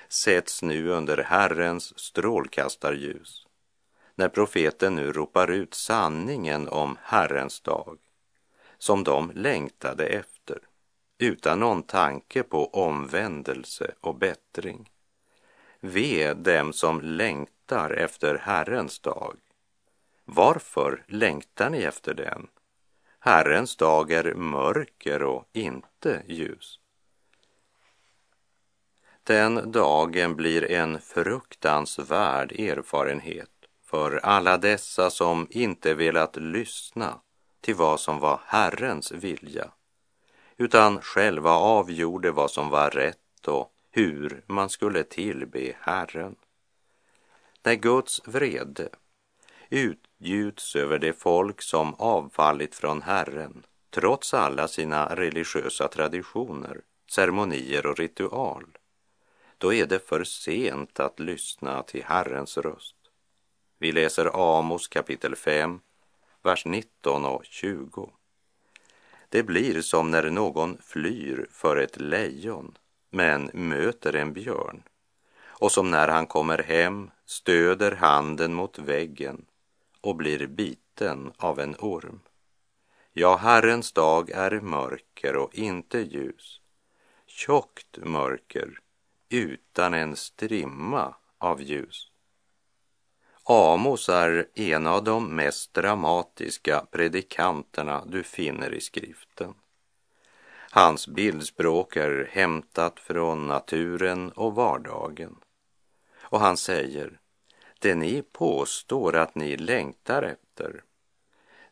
sätts 0.08 0.62
nu 0.62 0.89
under 0.89 1.17
Herrens 1.17 2.00
strålkastarljus 2.00 3.49
när 4.19 4.29
profeten 4.29 4.95
nu 4.95 5.11
ropar 5.11 5.51
ut 5.51 5.73
sanningen 5.73 6.67
om 6.67 6.97
Herrens 7.03 7.61
dag 7.61 7.97
som 8.77 9.03
de 9.03 9.31
längtade 9.35 10.05
efter 10.05 10.59
utan 11.17 11.59
någon 11.59 11.83
tanke 11.83 12.43
på 12.43 12.67
omvändelse 12.67 13.91
och 14.01 14.15
bättring. 14.15 14.89
Ve 15.79 16.33
dem 16.33 16.73
som 16.73 17.01
längtar 17.01 17.91
efter 17.91 18.38
Herrens 18.38 18.99
dag. 18.99 19.38
Varför 20.25 21.03
längtar 21.07 21.69
ni 21.69 21.83
efter 21.83 22.13
den? 22.13 22.47
Herrens 23.19 23.75
dag 23.75 24.11
är 24.11 24.33
mörker 24.33 25.23
och 25.23 25.49
inte 25.53 26.23
ljus. 26.27 26.79
Den 29.23 29.71
dagen 29.71 30.35
blir 30.35 30.71
en 30.71 31.01
fruktansvärd 31.01 32.51
erfarenhet 32.51 33.59
för 33.89 34.19
alla 34.24 34.58
dessa 34.58 35.10
som 35.10 35.48
inte 35.50 35.93
velat 35.93 36.36
lyssna 36.36 37.19
till 37.62 37.75
vad 37.75 38.00
som 38.00 38.19
var 38.19 38.41
Herrens 38.46 39.12
vilja, 39.12 39.72
utan 40.58 41.01
själva 41.01 41.51
avgjorde 41.51 42.31
vad 42.31 42.51
som 42.51 42.69
var 42.69 42.89
rätt 42.89 43.48
och 43.48 43.74
hur 43.91 44.43
man 44.48 44.69
skulle 44.69 45.03
tillbe 45.03 45.75
Herren. 45.81 46.36
När 47.63 47.75
Guds 47.75 48.22
vrede 48.25 48.89
utgjuts 49.69 50.75
över 50.75 51.00
det 51.00 51.13
folk 51.13 51.62
som 51.62 51.93
avfallit 51.93 52.75
från 52.75 53.01
Herren, 53.01 53.63
trots 53.89 54.34
alla 54.34 54.67
sina 54.67 55.15
religiösa 55.15 55.88
traditioner, 55.88 56.81
ceremonier 57.10 57.86
och 57.86 57.98
ritual, 57.98 58.65
då 59.58 59.74
är 59.74 59.86
det 59.86 60.08
för 60.10 60.24
sent 60.24 61.00
att 61.00 61.19
lyssna 61.19 61.84
till 61.84 62.03
Herrens 62.03 62.58
röst. 62.58 62.99
Vi 63.81 63.91
läser 63.91 64.57
Amos 64.57 64.88
kapitel 64.88 65.36
5, 65.36 65.79
vers 66.43 66.65
19 66.65 67.25
och 67.25 67.45
20. 67.45 68.09
Det 69.29 69.43
blir 69.43 69.81
som 69.81 70.12
när 70.12 70.29
någon 70.29 70.77
flyr 70.81 71.48
för 71.51 71.77
ett 71.77 72.00
lejon 72.00 72.77
men 73.09 73.50
möter 73.53 74.15
en 74.15 74.33
björn 74.33 74.83
och 75.41 75.71
som 75.71 75.91
när 75.91 76.07
han 76.07 76.27
kommer 76.27 76.57
hem 76.57 77.12
stöder 77.25 77.91
handen 77.91 78.53
mot 78.53 78.79
väggen 78.79 79.45
och 80.01 80.15
blir 80.15 80.48
biten 80.48 81.31
av 81.38 81.59
en 81.59 81.75
orm. 81.79 82.19
Ja, 83.13 83.36
Herrens 83.36 83.91
dag 83.91 84.29
är 84.29 84.62
mörker 84.62 85.36
och 85.36 85.55
inte 85.55 86.00
ljus, 86.00 86.62
tjockt 87.25 87.98
mörker 87.98 88.79
utan 89.29 89.93
en 89.93 90.15
strimma 90.15 91.15
av 91.38 91.62
ljus. 91.62 92.09
Amos 93.51 94.10
är 94.10 94.48
en 94.56 94.88
av 94.88 95.03
de 95.03 95.36
mest 95.36 95.74
dramatiska 95.74 96.86
predikanterna 96.91 98.03
du 98.08 98.24
finner 98.24 98.74
i 98.74 98.82
skriften. 98.82 99.53
Hans 100.72 101.08
bildspråk 101.08 101.96
är 101.96 102.29
hämtat 102.32 103.00
från 103.00 103.48
naturen 103.48 104.32
och 104.32 104.56
vardagen. 104.56 105.36
Och 106.20 106.39
han 106.39 106.58
säger, 106.58 107.20
det 107.79 107.96
ni 107.96 108.22
påstår 108.22 109.15
att 109.15 109.36
ni 109.36 109.58
längtar 109.58 110.24
efter, 110.24 110.84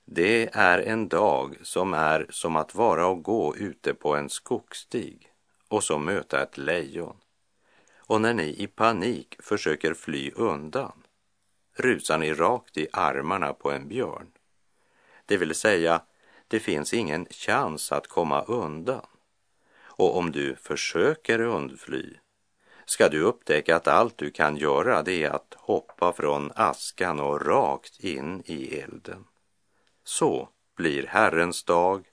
det 0.05 0.49
är 0.53 0.79
en 0.79 1.07
dag 1.07 1.57
som 1.61 1.93
är 1.93 2.27
som 2.29 2.55
att 2.55 2.75
vara 2.75 3.07
och 3.07 3.23
gå 3.23 3.55
ute 3.55 3.93
på 3.93 4.15
en 4.15 4.29
skogsstig 4.29 5.31
och 5.67 5.83
så 5.83 5.97
möta 5.97 6.43
ett 6.43 6.57
lejon. 6.57 7.17
Och 7.97 8.21
när 8.21 8.33
ni 8.33 8.55
i 8.63 8.67
panik 8.67 9.35
försöker 9.39 9.93
fly 9.93 10.31
undan 10.35 11.03
rusar 11.79 12.17
ni 12.17 12.33
rakt 12.33 12.77
i 12.77 12.87
armarna 12.93 13.53
på 13.53 13.71
en 13.71 13.87
björn. 13.87 14.31
Det 15.25 15.37
vill 15.37 15.55
säga, 15.55 16.01
det 16.47 16.59
finns 16.59 16.93
ingen 16.93 17.25
chans 17.25 17.91
att 17.91 18.07
komma 18.07 18.41
undan. 18.41 19.05
Och 19.79 20.17
om 20.17 20.31
du 20.31 20.55
försöker 20.55 21.41
undfly 21.41 22.17
ska 22.85 23.09
du 23.09 23.21
upptäcka 23.21 23.75
att 23.75 23.87
allt 23.87 24.17
du 24.17 24.31
kan 24.31 24.57
göra 24.57 25.03
det 25.03 25.23
är 25.23 25.29
att 25.29 25.53
hoppa 25.57 26.13
från 26.13 26.51
askan 26.55 27.19
och 27.19 27.45
rakt 27.45 27.99
in 27.99 28.43
i 28.45 28.79
elden. 28.79 29.25
Så 30.03 30.49
blir 30.75 31.07
Herrens 31.07 31.63
dag 31.63 32.07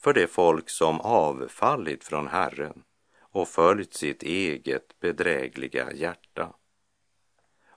för 0.00 0.12
det 0.12 0.26
folk 0.26 0.70
som 0.70 1.00
avfallit 1.00 2.04
från 2.04 2.28
Herren 2.28 2.82
och 3.20 3.48
följt 3.48 3.94
sitt 3.94 4.22
eget 4.22 5.00
bedrägliga 5.00 5.92
hjärta. 5.92 6.54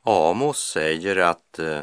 Amos 0.08 0.72
säger 0.72 1.18
att 1.18 1.60
eh, 1.60 1.82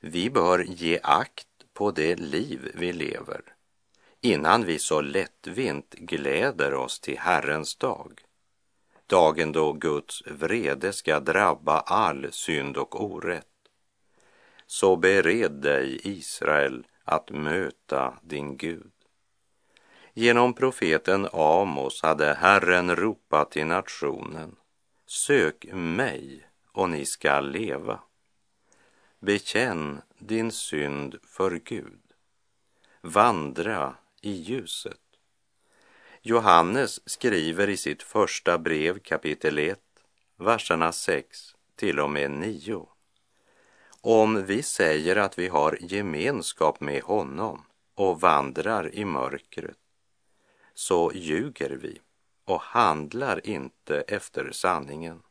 vi 0.00 0.30
bör 0.30 0.58
ge 0.58 1.00
akt 1.02 1.48
på 1.72 1.90
det 1.90 2.16
liv 2.16 2.70
vi 2.74 2.92
lever 2.92 3.42
innan 4.20 4.64
vi 4.64 4.78
så 4.78 5.00
lättvint 5.00 5.94
gläder 5.94 6.74
oss 6.74 7.00
till 7.00 7.18
Herrens 7.18 7.76
dag. 7.76 8.20
Dagen 9.06 9.52
då 9.52 9.72
Guds 9.72 10.22
vrede 10.26 10.92
ska 10.92 11.20
drabba 11.20 11.80
all 11.80 12.32
synd 12.32 12.76
och 12.76 13.04
orätt. 13.04 13.46
Så 14.66 14.96
bered 14.96 15.52
dig, 15.52 16.00
Israel, 16.04 16.86
att 17.04 17.30
möta 17.30 18.18
din 18.22 18.56
Gud. 18.56 18.92
Genom 20.14 20.54
profeten 20.54 21.28
Amos 21.32 22.02
hade 22.02 22.34
Herren 22.34 22.96
ropat 22.96 23.50
till 23.50 23.66
nationen. 23.66 24.56
Sök 25.06 25.66
mig 25.72 26.51
och 26.72 26.90
ni 26.90 27.06
skall 27.06 27.50
leva. 27.50 28.00
Bekänn 29.20 30.02
din 30.18 30.52
synd 30.52 31.16
för 31.22 31.60
Gud. 31.64 32.00
Vandra 33.00 33.94
i 34.20 34.32
ljuset. 34.32 34.98
Johannes 36.22 37.08
skriver 37.08 37.68
i 37.68 37.76
sitt 37.76 38.02
första 38.02 38.58
brev 38.58 38.98
kapitel 38.98 39.58
1, 39.58 39.80
verserna 40.36 40.92
6 40.92 41.56
till 41.76 42.00
och 42.00 42.10
med 42.10 42.30
9. 42.30 42.88
Om 44.00 44.46
vi 44.46 44.62
säger 44.62 45.16
att 45.16 45.38
vi 45.38 45.48
har 45.48 45.78
gemenskap 45.80 46.80
med 46.80 47.02
honom 47.02 47.64
och 47.94 48.20
vandrar 48.20 48.94
i 48.94 49.04
mörkret, 49.04 49.76
så 50.74 51.12
ljuger 51.14 51.70
vi 51.70 52.00
och 52.44 52.60
handlar 52.60 53.46
inte 53.46 54.00
efter 54.00 54.52
sanningen. 54.52 55.22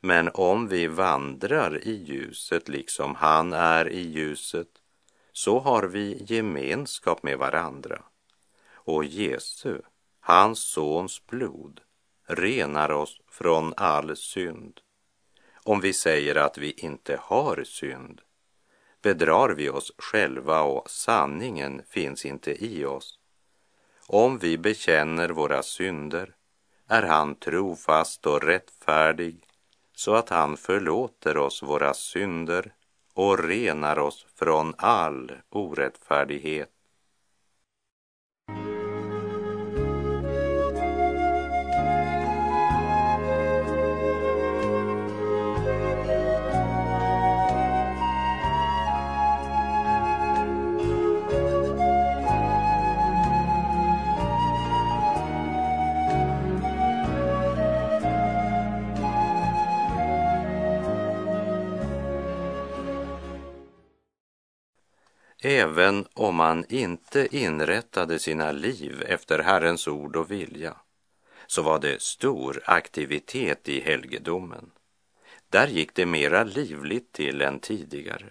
Men 0.00 0.30
om 0.34 0.68
vi 0.68 0.86
vandrar 0.86 1.84
i 1.84 2.04
ljuset 2.04 2.68
liksom 2.68 3.14
han 3.14 3.52
är 3.52 3.88
i 3.88 4.00
ljuset, 4.00 4.68
så 5.32 5.58
har 5.58 5.82
vi 5.82 6.24
gemenskap 6.26 7.22
med 7.22 7.38
varandra. 7.38 8.02
Och 8.72 9.04
Jesu, 9.04 9.80
hans 10.20 10.58
sons 10.58 11.26
blod, 11.26 11.80
renar 12.26 12.90
oss 12.90 13.20
från 13.30 13.74
all 13.76 14.16
synd. 14.16 14.80
Om 15.64 15.80
vi 15.80 15.92
säger 15.92 16.34
att 16.34 16.58
vi 16.58 16.70
inte 16.70 17.18
har 17.22 17.64
synd 17.64 18.20
bedrar 19.02 19.48
vi 19.48 19.68
oss 19.68 19.92
själva 19.98 20.62
och 20.62 20.90
sanningen 20.90 21.82
finns 21.88 22.24
inte 22.24 22.64
i 22.64 22.84
oss. 22.84 23.18
Om 24.06 24.38
vi 24.38 24.58
bekänner 24.58 25.28
våra 25.28 25.62
synder 25.62 26.34
är 26.88 27.02
han 27.02 27.34
trofast 27.34 28.26
och 28.26 28.42
rättfärdig 28.42 29.47
så 29.98 30.14
att 30.14 30.28
han 30.28 30.56
förlåter 30.56 31.36
oss 31.36 31.62
våra 31.62 31.94
synder 31.94 32.72
och 33.14 33.44
renar 33.44 33.98
oss 33.98 34.26
från 34.34 34.74
all 34.78 35.32
orättfärdighet. 35.50 36.70
Även 65.68 66.06
om 66.14 66.34
man 66.34 66.64
inte 66.68 67.36
inrättade 67.36 68.18
sina 68.18 68.52
liv 68.52 69.02
efter 69.06 69.38
Herrens 69.38 69.88
ord 69.88 70.16
och 70.16 70.30
vilja 70.30 70.76
så 71.46 71.62
var 71.62 71.78
det 71.78 72.02
stor 72.02 72.60
aktivitet 72.64 73.68
i 73.68 73.80
helgedomen. 73.80 74.70
Där 75.48 75.66
gick 75.66 75.94
det 75.94 76.06
mera 76.06 76.44
livligt 76.44 77.12
till 77.12 77.42
än 77.42 77.60
tidigare. 77.60 78.26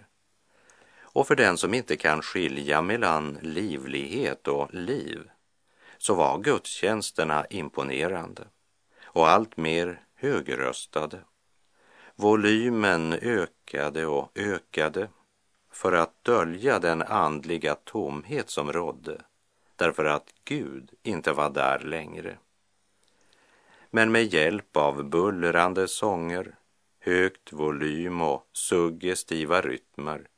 Och 1.00 1.26
för 1.26 1.36
den 1.36 1.56
som 1.56 1.74
inte 1.74 1.96
kan 1.96 2.22
skilja 2.22 2.82
mellan 2.82 3.38
livlighet 3.42 4.48
och 4.48 4.74
liv 4.74 5.30
så 5.98 6.14
var 6.14 6.38
gudstjänsterna 6.38 7.46
imponerande 7.50 8.44
och 9.04 9.28
allt 9.28 9.56
mer 9.56 10.00
högröstade. 10.14 11.20
Volymen 12.14 13.12
ökade 13.12 14.06
och 14.06 14.30
ökade 14.34 15.08
för 15.78 15.92
att 15.92 16.24
dölja 16.24 16.78
den 16.78 17.02
andliga 17.02 17.74
tomhet 17.74 18.50
som 18.50 18.72
rådde 18.72 19.20
därför 19.76 20.04
att 20.04 20.34
Gud 20.44 20.94
inte 21.02 21.32
var 21.32 21.50
där 21.50 21.78
längre. 21.78 22.38
Men 23.90 24.12
med 24.12 24.34
hjälp 24.34 24.76
av 24.76 25.04
bullrande 25.04 25.88
sånger, 25.88 26.54
högt 27.00 27.52
volym 27.52 28.22
och 28.22 28.48
suggestiva 28.52 29.60
rytmer 29.60 30.28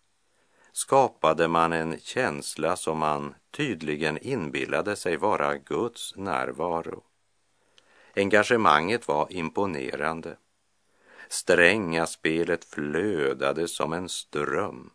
skapade 0.73 1.49
man 1.49 1.73
en 1.73 2.01
känsla 2.01 2.77
som 2.77 2.99
man 2.99 3.35
tydligen 3.51 4.19
inbillade 4.19 4.97
sig 4.97 5.17
vara 5.17 5.57
Guds 5.57 6.17
närvaro. 6.17 7.03
Engagemanget 8.17 9.09
var 9.09 9.33
imponerande. 9.33 10.37
Stränga 11.29 12.07
spelet 12.07 12.65
flödade 12.65 13.69
som 13.69 13.93
en 13.93 14.09
ström 14.09 14.91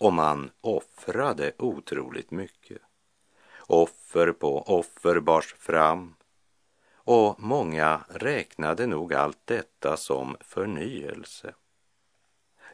och 0.00 0.12
man 0.12 0.50
offrade 0.60 1.52
otroligt 1.58 2.30
mycket. 2.30 2.78
Offer 3.66 4.32
på 4.32 4.62
offer 4.62 5.20
bars 5.20 5.54
fram 5.58 6.14
och 6.94 7.40
många 7.40 8.00
räknade 8.08 8.86
nog 8.86 9.14
allt 9.14 9.38
detta 9.44 9.96
som 9.96 10.36
förnyelse. 10.40 11.54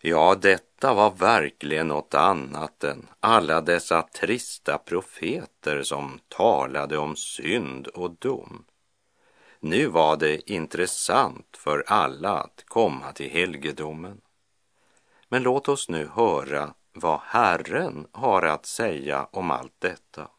Ja, 0.01 0.35
detta 0.35 0.95
var 0.95 1.11
verkligen 1.11 1.89
något 1.89 2.15
annat 2.15 2.85
än 2.85 3.09
alla 3.21 3.61
dessa 3.61 4.03
trista 4.03 4.79
profeter 4.79 5.83
som 5.83 6.21
talade 6.29 6.99
om 6.99 7.17
synd 7.17 7.87
och 7.87 8.11
dom. 8.11 8.65
Nu 9.61 9.87
var 9.87 10.17
det 10.17 10.51
intressant 10.51 11.57
för 11.57 11.85
alla 11.87 12.39
att 12.39 12.65
komma 12.67 13.13
till 13.13 13.31
helgedomen. 13.31 14.21
Men 15.29 15.43
låt 15.43 15.69
oss 15.69 15.89
nu 15.89 16.09
höra 16.15 16.75
vad 16.99 17.21
Herren 17.25 18.07
har 18.13 18.43
att 18.43 18.67
säga 18.67 19.29
om 19.31 19.51
allt 19.51 19.75
detta. 19.79 20.31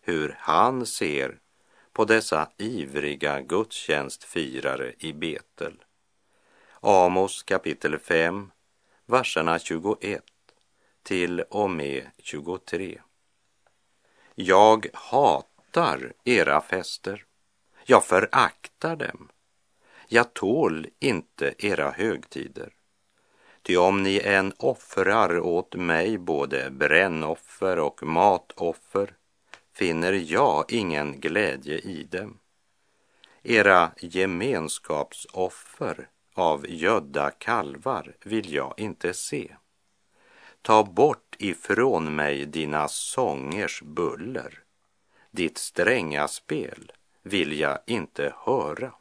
Hur 0.00 0.36
han 0.38 0.86
ser 0.86 1.38
på 1.92 2.04
dessa 2.04 2.50
ivriga 2.56 3.40
gudstjänstfirare 3.40 4.92
i 4.98 5.12
Betel. 5.12 5.84
Amos 6.80 7.42
kapitel 7.42 7.98
5, 7.98 8.50
verserna 9.06 9.58
21 9.58 10.22
till 11.02 11.40
och 11.40 11.70
med 11.70 12.06
23. 12.18 13.00
Jag 14.34 14.86
hatar 14.94 16.12
era 16.24 16.60
fester. 16.60 17.24
Jag 17.84 18.04
föraktar 18.04 18.96
dem. 18.96 19.28
Jag 20.08 20.34
tål 20.34 20.86
inte 20.98 21.54
era 21.58 21.90
högtider. 21.90 22.77
Ty 23.68 23.76
om 23.76 24.02
ni 24.02 24.20
än 24.24 24.52
offrar 24.58 25.38
åt 25.38 25.74
mig 25.74 26.18
både 26.18 26.70
brännoffer 26.70 27.78
och 27.78 28.02
matoffer 28.02 29.14
finner 29.72 30.12
jag 30.12 30.72
ingen 30.72 31.20
glädje 31.20 31.78
i 31.78 32.02
dem. 32.02 32.38
Era 33.42 33.90
gemenskapsoffer 34.00 36.08
av 36.34 36.66
gödda 36.68 37.30
kalvar 37.30 38.16
vill 38.24 38.52
jag 38.52 38.74
inte 38.76 39.14
se. 39.14 39.54
Ta 40.62 40.84
bort 40.84 41.36
ifrån 41.38 42.14
mig 42.14 42.46
dina 42.46 42.88
sångers 42.88 43.82
buller. 43.82 44.62
Ditt 45.30 45.58
stränga 45.58 46.28
spel 46.28 46.92
vill 47.22 47.60
jag 47.60 47.78
inte 47.86 48.34
höra. 48.44 48.92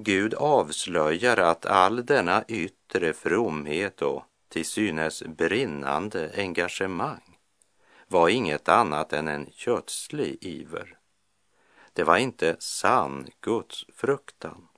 Gud 0.00 0.34
avslöjar 0.34 1.36
att 1.36 1.66
all 1.66 2.06
denna 2.06 2.44
yttre 2.48 3.12
fromhet 3.12 4.02
och 4.02 4.24
till 4.48 4.64
synes 4.64 5.22
brinnande 5.22 6.30
engagemang 6.36 7.38
var 8.08 8.28
inget 8.28 8.68
annat 8.68 9.12
än 9.12 9.28
en 9.28 9.50
kötslig 9.52 10.38
iver. 10.40 10.98
Det 11.92 12.04
var 12.04 12.16
inte 12.16 12.56
sann 12.58 13.28
Guds 13.40 13.86
fruktan. 13.94 14.68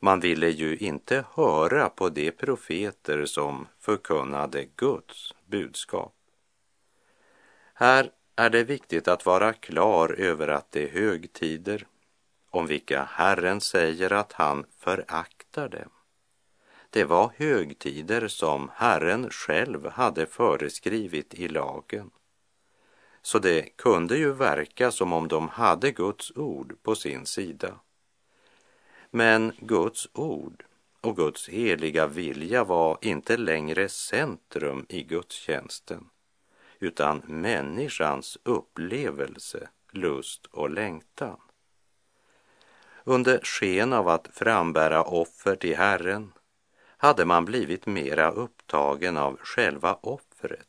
Man 0.00 0.20
ville 0.20 0.48
ju 0.48 0.76
inte 0.76 1.24
höra 1.34 1.88
på 1.88 2.08
de 2.08 2.30
profeter 2.30 3.26
som 3.26 3.66
förkunnade 3.80 4.64
Guds 4.76 5.34
budskap. 5.46 6.14
Här 7.74 8.10
är 8.36 8.50
det 8.50 8.64
viktigt 8.64 9.08
att 9.08 9.26
vara 9.26 9.52
klar 9.52 10.12
över 10.12 10.48
att 10.48 10.72
det 10.72 10.84
är 10.84 10.92
högtider 10.92 11.86
om 12.50 12.66
vilka 12.66 13.04
Herren 13.04 13.60
säger 13.60 14.12
att 14.12 14.32
han 14.32 14.64
föraktar 14.78 15.68
dem. 15.68 15.90
Det 16.90 17.04
var 17.04 17.32
högtider 17.36 18.28
som 18.28 18.70
Herren 18.74 19.30
själv 19.30 19.88
hade 19.88 20.26
föreskrivit 20.26 21.34
i 21.34 21.48
lagen. 21.48 22.10
Så 23.22 23.38
det 23.38 23.76
kunde 23.76 24.16
ju 24.16 24.32
verka 24.32 24.90
som 24.90 25.12
om 25.12 25.28
de 25.28 25.48
hade 25.48 25.90
Guds 25.90 26.36
ord 26.36 26.82
på 26.82 26.94
sin 26.94 27.26
sida. 27.26 27.80
Men 29.10 29.52
Guds 29.58 30.08
ord 30.12 30.64
och 31.00 31.16
Guds 31.16 31.48
heliga 31.48 32.06
vilja 32.06 32.64
var 32.64 32.98
inte 33.00 33.36
längre 33.36 33.88
centrum 33.88 34.86
i 34.88 35.02
gudstjänsten 35.02 36.04
utan 36.80 37.22
människans 37.26 38.38
upplevelse, 38.42 39.68
lust 39.92 40.46
och 40.46 40.70
längtan. 40.70 41.40
Under 43.08 43.40
sken 43.42 43.92
av 43.92 44.08
att 44.08 44.28
frambära 44.32 45.02
offer 45.02 45.56
till 45.56 45.76
Herren 45.76 46.32
hade 46.96 47.24
man 47.24 47.44
blivit 47.44 47.86
mera 47.86 48.30
upptagen 48.30 49.16
av 49.16 49.38
själva 49.42 49.94
offret, 49.94 50.68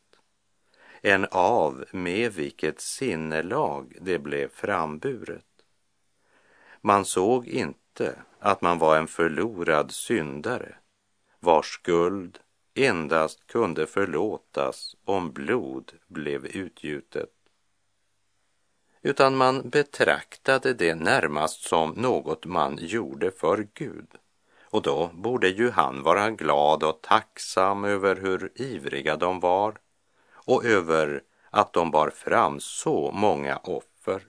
än 1.02 1.25
av 1.32 1.86
med 1.91 2.34
vilket 2.34 2.82
sinnelag 2.82 3.97
det 4.02 4.19
blev 4.19 4.49
framburet. 4.49 5.45
Man 6.82 7.06
såg 7.06 7.47
inte 7.47 8.15
att 8.39 8.62
man 8.62 8.80
var 8.80 8.97
en 8.97 9.08
förlorad 9.08 9.91
syndare 9.91 10.75
vars 11.39 11.65
skuld 11.73 12.39
endast 12.73 13.47
kunde 13.47 13.88
förlåtas 13.88 14.95
om 15.06 15.32
blod 15.32 15.91
blev 16.08 16.45
utgjutet. 16.45 17.38
Utan 19.02 19.36
man 19.36 19.70
betraktade 19.70 20.74
det 20.74 20.96
närmast 20.96 21.64
som 21.64 21.90
något 21.90 22.46
man 22.46 22.78
gjorde 22.82 23.32
för 23.32 23.68
Gud. 23.74 24.08
Och 24.64 24.82
då 24.82 25.10
borde 25.14 25.48
ju 25.48 25.70
han 25.70 26.04
vara 26.04 26.32
glad 26.32 26.84
och 26.84 27.02
tacksam 27.02 27.84
över 27.84 28.16
hur 28.16 28.52
ivriga 28.56 29.16
de 29.16 29.40
var 29.40 29.78
och 30.32 30.66
över 30.66 31.24
att 31.50 31.74
de 31.74 31.92
bar 31.92 32.10
fram 32.10 32.60
så 32.60 33.12
många 33.12 33.58
offer. 33.58 34.22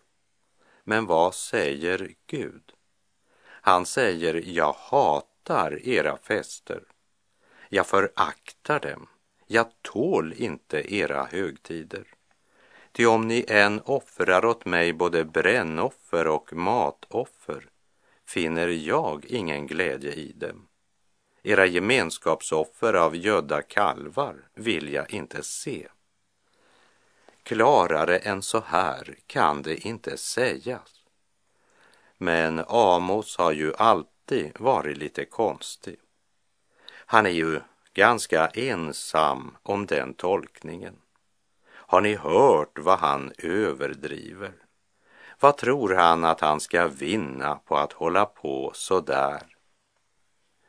Men 0.84 1.06
vad 1.06 1.34
säger 1.34 2.10
Gud? 2.26 2.72
Han 3.62 3.86
säger, 3.86 4.42
jag 4.46 4.72
hatar 4.72 5.88
era 5.88 6.16
fester. 6.16 6.82
Jag 7.68 7.86
föraktar 7.86 8.80
dem. 8.80 9.06
Jag 9.46 9.66
tål 9.82 10.32
inte 10.32 10.94
era 10.94 11.24
högtider. 11.24 12.04
Ty 13.00 13.06
om 13.06 13.28
ni 13.28 13.44
än 13.48 13.80
offrar 13.80 14.44
åt 14.44 14.64
mig 14.64 14.92
både 14.92 15.24
brännoffer 15.24 16.26
och 16.26 16.52
matoffer 16.52 17.68
finner 18.28 18.68
jag 18.68 19.24
ingen 19.24 19.66
glädje 19.66 20.12
i 20.12 20.32
dem. 20.32 20.68
Era 21.42 21.66
gemenskapsoffer 21.66 22.94
av 22.94 23.16
gödda 23.16 23.62
kalvar 23.62 24.48
vill 24.54 24.92
jag 24.92 25.14
inte 25.14 25.42
se. 25.42 25.88
Klarare 27.42 28.18
än 28.18 28.42
så 28.42 28.60
här 28.66 29.14
kan 29.26 29.62
det 29.62 29.86
inte 29.86 30.16
sägas. 30.16 31.04
Men 32.18 32.64
Amos 32.68 33.38
har 33.38 33.52
ju 33.52 33.74
alltid 33.74 34.52
varit 34.58 34.96
lite 34.96 35.24
konstig. 35.24 35.96
Han 36.90 37.26
är 37.26 37.30
ju 37.30 37.60
ganska 37.94 38.46
ensam 38.46 39.56
om 39.62 39.86
den 39.86 40.14
tolkningen. 40.14 40.96
Har 41.90 42.00
ni 42.00 42.14
hört 42.14 42.78
vad 42.78 42.98
han 42.98 43.32
överdriver? 43.38 44.52
Vad 45.40 45.56
tror 45.56 45.94
han 45.94 46.24
att 46.24 46.40
han 46.40 46.60
ska 46.60 46.88
vinna 46.88 47.54
på 47.54 47.76
att 47.76 47.92
hålla 47.92 48.24
på 48.24 48.70
så 48.74 49.00
där? 49.00 49.42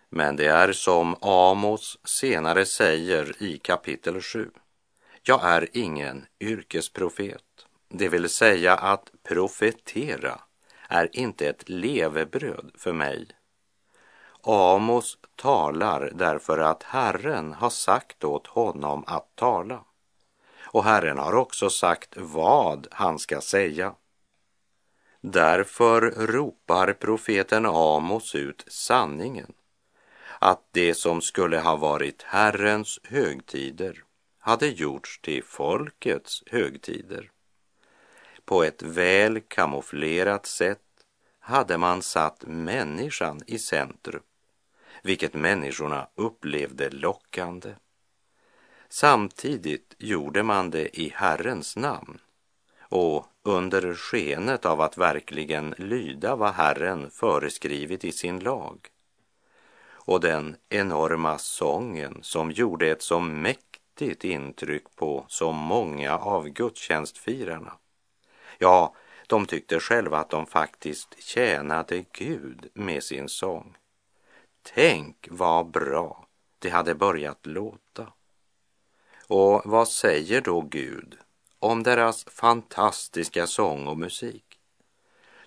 Men 0.10 0.36
det 0.36 0.46
är 0.46 0.72
som 0.72 1.16
Amos 1.22 2.00
senare 2.04 2.66
säger 2.66 3.44
i 3.44 3.58
kapitel 3.58 4.22
7. 4.22 4.52
Jag 5.24 5.44
är 5.44 5.70
ingen 5.74 6.26
yrkesprofet, 6.40 7.66
det 7.90 8.10
vill 8.10 8.30
säga 8.30 8.78
att 8.78 9.12
profetera 9.24 10.40
är 10.90 11.10
inte 11.14 11.48
ett 11.48 11.70
levebröd 11.70 12.72
för 12.78 12.94
mig. 12.94 13.28
Amos 14.44 15.18
talar 15.36 16.12
därför 16.16 16.58
att 16.58 16.84
Herren 16.84 17.54
har 17.54 17.70
sagt 17.70 18.24
åt 18.24 18.48
honom 18.48 19.04
att 19.08 19.36
tala. 19.36 19.84
Och 20.72 20.84
Herren 20.84 21.18
har 21.18 21.34
också 21.34 21.70
sagt 21.70 22.18
vad 22.18 22.88
han 22.92 23.20
ska 23.20 23.42
säga. 23.42 23.96
Därför 25.22 26.02
ropar 26.02 26.94
profeten 26.94 27.66
Amos 27.66 28.36
ut 28.36 28.64
sanningen, 28.68 29.54
att 30.40 30.68
det 30.72 30.94
som 30.94 31.22
skulle 31.22 31.60
ha 31.60 31.76
varit 31.76 32.24
Herrens 32.24 33.00
högtider 33.04 34.04
hade 34.40 34.68
gjorts 34.68 35.22
till 35.22 35.44
folkets 35.44 36.44
högtider. 36.48 37.32
På 38.46 38.64
ett 38.64 38.82
väl 38.82 39.42
kamouflerat 39.42 40.46
sätt 40.46 40.80
hade 41.40 41.78
man 41.78 42.02
satt 42.02 42.44
människan 42.48 43.42
i 43.48 43.60
centrum, 43.60 44.24
vilket 45.04 45.34
människorna 45.34 46.08
upplevde 46.16 46.90
lockande. 46.90 47.76
Samtidigt 48.94 49.96
gjorde 49.98 50.44
man 50.44 50.70
det 50.70 51.00
i 51.00 51.14
Herrens 51.16 51.76
namn 51.76 52.20
och 52.82 53.26
under 53.44 53.94
skenet 53.96 54.66
av 54.66 54.82
att 54.82 54.98
verkligen 54.98 55.76
lyda 55.78 56.36
vad 56.36 56.54
Herren 56.54 57.12
föreskrivit 57.12 58.06
i 58.06 58.12
sin 58.12 58.40
lag. 58.40 58.90
Och 59.84 60.20
den 60.20 60.56
enorma 60.70 61.38
sången 61.38 62.20
som 62.22 62.52
gjorde 62.52 62.92
ett 62.92 63.02
så 63.02 63.20
mäktigt 63.20 64.24
intryck 64.24 64.96
på 64.96 65.26
så 65.28 65.52
många 65.52 66.18
av 66.18 66.50
gudstjänstfirarna. 66.50 67.74
Ja, 68.58 68.96
de 69.28 69.46
tyckte 69.46 69.80
själva 69.80 70.18
att 70.18 70.30
de 70.30 70.46
faktiskt 70.46 71.24
tjänade 71.24 72.06
Gud 72.12 72.70
med 72.74 73.04
sin 73.04 73.30
sång. 73.30 73.78
Tänk 74.62 75.28
vad 75.30 75.72
bra 75.72 76.28
det 76.60 76.70
hade 76.70 76.96
börjat 76.96 77.46
låta. 77.46 78.08
Och 79.34 79.62
vad 79.66 79.88
säger 79.88 80.42
då 80.42 80.62
Gud 80.62 81.18
om 81.60 81.84
deras 81.84 82.24
fantastiska 82.24 83.48
sång 83.48 83.88
och 83.88 83.98
musik? 83.98 84.60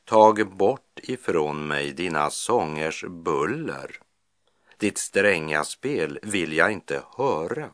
Tag 0.05 0.57
bort 0.57 1.01
ifrån 1.03 1.67
mig 1.67 1.93
dina 1.93 2.31
sångers 2.31 3.05
buller. 3.05 4.01
Ditt 4.79 4.99
stränga 4.99 5.65
spel 5.65 6.19
vill 6.23 6.53
jag 6.53 6.73
inte 6.73 7.03
höra. 7.17 7.71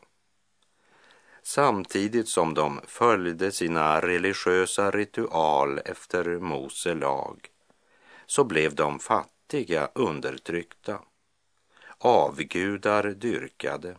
Samtidigt 1.43 2.27
som 2.27 2.53
de 2.53 2.81
följde 2.87 3.51
sina 3.51 4.01
religiösa 4.01 4.91
ritual 4.91 5.79
efter 5.85 6.39
Mose 6.39 6.93
lag 6.93 7.49
så 8.25 8.43
blev 8.43 8.75
de 8.75 8.99
fattiga 8.99 9.89
undertryckta, 9.95 10.99
avgudar 11.97 13.03
dyrkade 13.03 13.95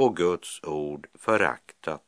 och 0.00 0.16
Guds 0.16 0.64
ord 0.64 1.06
föraktat. 1.14 2.04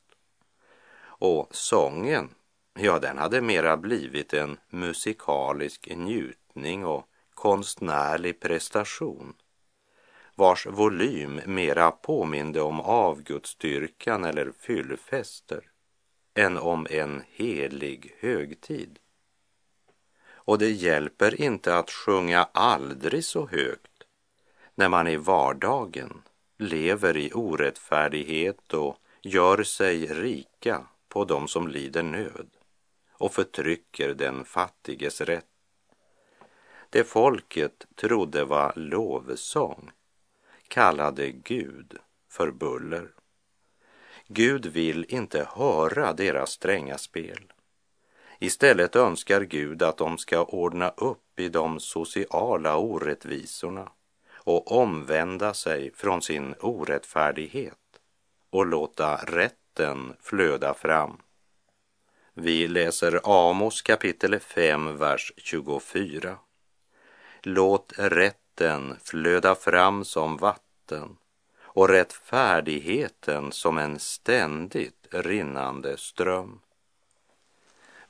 Och 1.05 1.49
sången, 1.51 2.35
ja, 2.75 2.99
den 2.99 3.19
hade 3.19 3.41
mera 3.41 3.77
blivit 3.77 4.33
en 4.33 4.59
musikalisk 4.69 5.89
njutning 5.97 6.87
och 6.87 7.07
konstnärlig 7.35 8.41
prestation 8.41 9.35
vars 10.35 10.67
volym 10.67 11.41
mera 11.47 11.91
påminde 11.91 12.61
om 12.61 12.81
avgudsdyrkan 12.81 14.25
eller 14.25 14.53
fyllfester 14.59 15.71
än 16.35 16.59
om 16.59 16.87
en 16.91 17.23
helig 17.29 18.15
högtid. 18.19 18.99
Och 20.25 20.59
det 20.59 20.71
hjälper 20.71 21.41
inte 21.41 21.77
att 21.79 21.91
sjunga 21.91 22.49
aldrig 22.53 23.25
så 23.25 23.47
högt 23.47 24.03
när 24.75 24.89
man 24.89 25.09
i 25.09 25.17
vardagen 25.17 26.23
lever 26.63 27.17
i 27.17 27.33
orättfärdighet 27.33 28.75
och 28.75 28.97
gör 29.23 29.63
sig 29.63 30.07
rika 30.07 30.87
på 31.09 31.25
dem 31.25 31.49
som 31.49 31.69
lider 31.69 32.03
nöd 32.03 32.51
och 33.13 33.35
förtrycker 33.35 34.15
den 34.15 34.45
fattiges 34.45 35.21
rätt. 35.21 35.47
Det 36.91 37.05
folket 37.05 37.87
trodde 37.95 38.45
var 38.45 38.73
lovsång 38.77 39.91
kallade 40.69 41.31
Gud 41.31 41.97
för 42.29 42.51
buller. 42.51 43.09
Gud 44.29 44.67
vill 44.67 45.07
inte 45.09 45.49
höra 45.55 46.13
deras 46.13 46.51
stränga 46.51 46.99
spel. 46.99 47.53
Istället 48.39 48.97
önskar 48.97 49.41
Gud 49.41 49.83
att 49.83 49.97
de 49.97 50.19
ska 50.19 50.45
ordna 50.45 50.89
upp 50.89 51.41
i 51.41 51.49
de 51.49 51.81
sociala 51.81 52.77
orättvisorna 52.77 53.91
och 54.45 54.73
omvända 54.73 55.55
sig 55.55 55.93
från 55.95 56.23
sin 56.23 56.55
orättfärdighet 56.61 57.79
och 58.51 58.67
låta 58.67 59.17
rätten 59.17 60.17
flöda 60.21 60.75
fram. 60.75 61.17
Vi 62.35 62.69
läser 62.69 63.21
Amos 63.25 63.83
kapitel 63.83 64.41
5, 64.41 64.99
vers 64.99 65.33
24. 65.37 66.37
Låt 67.43 67.93
rätten 67.97 68.97
flöda 69.03 69.55
fram 69.55 70.05
som 70.05 70.37
vatten 70.37 71.17
och 71.63 71.89
rättfärdigheten 71.89 73.53
som 73.53 73.79
en 73.79 73.99
ständigt 73.99 75.07
rinnande 75.11 75.97
ström. 75.97 76.61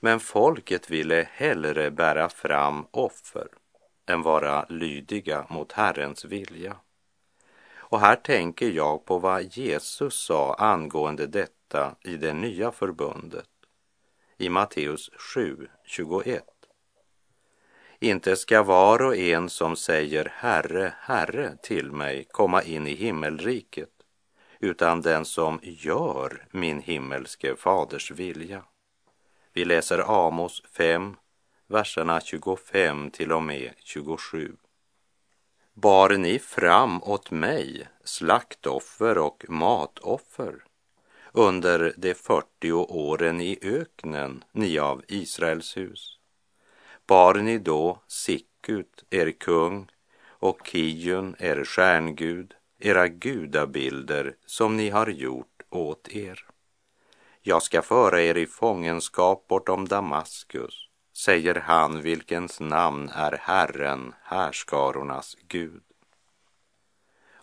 Men 0.01 0.21
folket 0.21 0.90
ville 0.90 1.29
hellre 1.33 1.90
bära 1.90 2.29
fram 2.29 2.87
offer 2.90 3.49
än 4.07 4.23
vara 4.23 4.67
lydiga 4.69 5.47
mot 5.49 5.73
Herrens 5.73 6.25
vilja. 6.25 6.77
Och 7.77 8.01
här 8.01 8.17
tänker 8.17 8.71
jag 8.71 9.05
på 9.05 9.19
vad 9.19 9.57
Jesus 9.57 10.15
sa 10.15 10.55
angående 10.55 11.27
detta 11.27 11.97
i 12.05 12.17
det 12.17 12.33
nya 12.33 12.73
förbundet 12.73 13.49
i 14.38 14.49
Matteus 14.49 15.11
7, 15.35 15.69
21. 15.85 16.45
Inte 18.01 18.37
ska 18.37 18.62
var 18.62 19.03
och 19.03 19.17
en 19.17 19.49
som 19.49 19.77
säger 19.77 20.33
Herre, 20.37 20.95
Herre 21.01 21.57
till 21.62 21.93
mig 21.93 22.25
komma 22.31 22.62
in 22.62 22.87
i 22.87 22.95
himmelriket, 22.95 23.91
utan 24.61 25.01
den 25.01 25.25
som 25.25 25.61
gör 25.62 26.47
min 26.51 26.81
himmelske 26.81 27.57
faders 27.57 28.11
vilja. 28.11 28.65
Vi 29.53 29.65
läser 29.65 30.27
Amos 30.27 30.62
5, 30.77 31.17
verserna 31.72 32.20
25 32.20 33.11
till 33.11 33.32
och 33.32 33.42
med 33.42 33.70
27. 33.78 34.56
Bar 35.74 36.11
ni 36.11 36.38
fram 36.38 37.02
åt 37.02 37.30
mig 37.30 37.88
slaktoffer 38.04 39.18
och 39.18 39.44
matoffer 39.48 40.64
under 41.32 41.94
de 41.96 42.14
40 42.14 42.72
åren 42.72 43.40
i 43.40 43.58
öknen, 43.62 44.44
ni 44.52 44.78
av 44.78 45.02
Israels 45.08 45.76
hus? 45.76 46.18
Bar 47.06 47.35
ni 47.35 47.58
då 47.58 48.02
Sickut, 48.06 49.04
er 49.11 49.30
kung, 49.30 49.90
och 50.28 50.66
Kijun, 50.66 51.37
er 51.38 51.64
stjärngud, 51.64 52.54
era 52.78 53.08
gudabilder 53.08 54.37
som 54.46 54.76
ni 54.76 54.90
har 54.90 55.06
gjort 55.06 55.62
åt 55.70 56.08
er? 56.08 56.46
Jag 57.42 57.62
ska 57.62 57.82
föra 57.82 58.22
er 58.22 58.37
i 58.37 58.46
fångenskap 58.46 59.48
bortom 59.48 59.88
Damaskus, 59.88 60.88
säger 61.24 61.54
han 61.54 62.02
vilkens 62.02 62.61
namn 62.61 63.08
är 63.08 63.32
Herren, 63.32 64.14
härskarornas 64.22 65.37
Gud. 65.48 65.82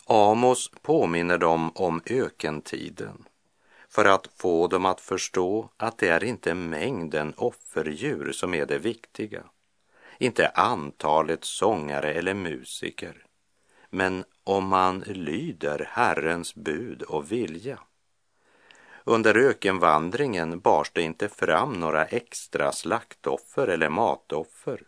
Amos 0.06 0.70
påminner 0.82 1.38
dem 1.38 1.72
om 1.74 2.02
ökentiden 2.06 3.24
för 3.88 4.04
att 4.04 4.28
få 4.36 4.66
dem 4.66 4.86
att 4.86 5.00
förstå 5.00 5.70
att 5.76 5.98
det 5.98 6.08
är 6.08 6.24
inte 6.24 6.54
mängden 6.54 7.34
offerdjur 7.36 8.32
som 8.32 8.54
är 8.54 8.66
det 8.66 8.78
viktiga, 8.78 9.42
inte 10.18 10.48
antalet 10.48 11.44
sångare 11.44 12.12
eller 12.12 12.34
musiker, 12.34 13.26
men 13.90 14.24
om 14.44 14.68
man 14.68 15.00
lyder 15.00 15.88
Herrens 15.90 16.54
bud 16.54 17.02
och 17.02 17.32
vilja. 17.32 17.78
Under 19.04 19.36
ökenvandringen 19.36 20.60
bars 20.60 20.90
det 20.92 21.02
inte 21.02 21.28
fram 21.28 21.72
några 21.72 22.04
extra 22.04 22.72
slaktoffer 22.72 23.68
eller 23.68 23.88
matoffer. 23.88 24.82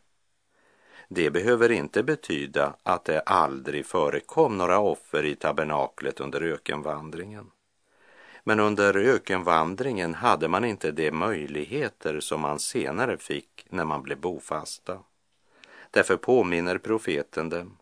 Det 1.08 1.30
behöver 1.30 1.72
inte 1.72 2.02
betyda 2.02 2.74
att 2.82 3.04
det 3.04 3.20
aldrig 3.20 3.86
förekom 3.86 4.58
några 4.58 4.78
offer 4.78 5.24
i 5.24 5.34
tabernaklet 5.34 6.20
under 6.20 6.40
ökenvandringen. 6.42 7.50
Men 8.44 8.60
under 8.60 8.96
ökenvandringen 8.96 10.14
hade 10.14 10.48
man 10.48 10.64
inte 10.64 10.90
de 10.90 11.10
möjligheter 11.10 12.20
som 12.20 12.40
man 12.40 12.58
senare 12.58 13.18
fick 13.18 13.66
när 13.68 13.84
man 13.84 14.02
blev 14.02 14.18
bofasta. 14.18 14.98
Därför 15.90 16.16
påminner 16.16 16.78
profeten 16.78 17.48
dem 17.48 17.76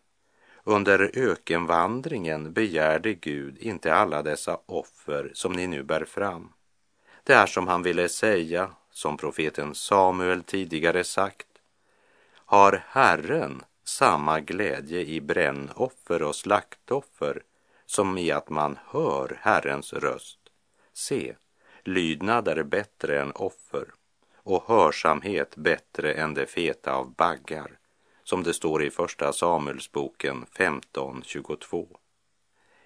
under 0.63 1.11
ökenvandringen 1.13 2.53
begärde 2.53 3.13
Gud 3.13 3.57
inte 3.57 3.93
alla 3.93 4.21
dessa 4.21 4.59
offer 4.65 5.31
som 5.33 5.53
ni 5.53 5.67
nu 5.67 5.83
bär 5.83 6.05
fram. 6.05 6.53
Det 7.23 7.33
är 7.33 7.45
som 7.45 7.67
han 7.67 7.83
ville 7.83 8.09
säga, 8.09 8.71
som 8.91 9.17
profeten 9.17 9.75
Samuel 9.75 10.43
tidigare 10.43 11.03
sagt. 11.03 11.47
Har 12.33 12.83
Herren 12.87 13.63
samma 13.83 14.39
glädje 14.39 14.99
i 15.01 15.21
brännoffer 15.21 16.23
och 16.23 16.35
slaktoffer 16.35 17.43
som 17.85 18.17
i 18.17 18.31
att 18.31 18.49
man 18.49 18.79
hör 18.85 19.39
Herrens 19.41 19.93
röst? 19.93 20.39
Se, 20.93 21.35
lydnad 21.83 22.47
är 22.47 22.63
bättre 22.63 23.21
än 23.21 23.31
offer 23.31 23.85
och 24.35 24.63
hörsamhet 24.67 25.55
bättre 25.55 26.13
än 26.13 26.33
det 26.33 26.45
feta 26.45 26.93
av 26.93 27.15
baggar 27.15 27.80
som 28.23 28.43
det 28.43 28.53
står 28.53 28.83
i 28.83 28.89
Första 28.89 29.33
Samuelsboken 29.33 30.45
15.22. 30.57 31.87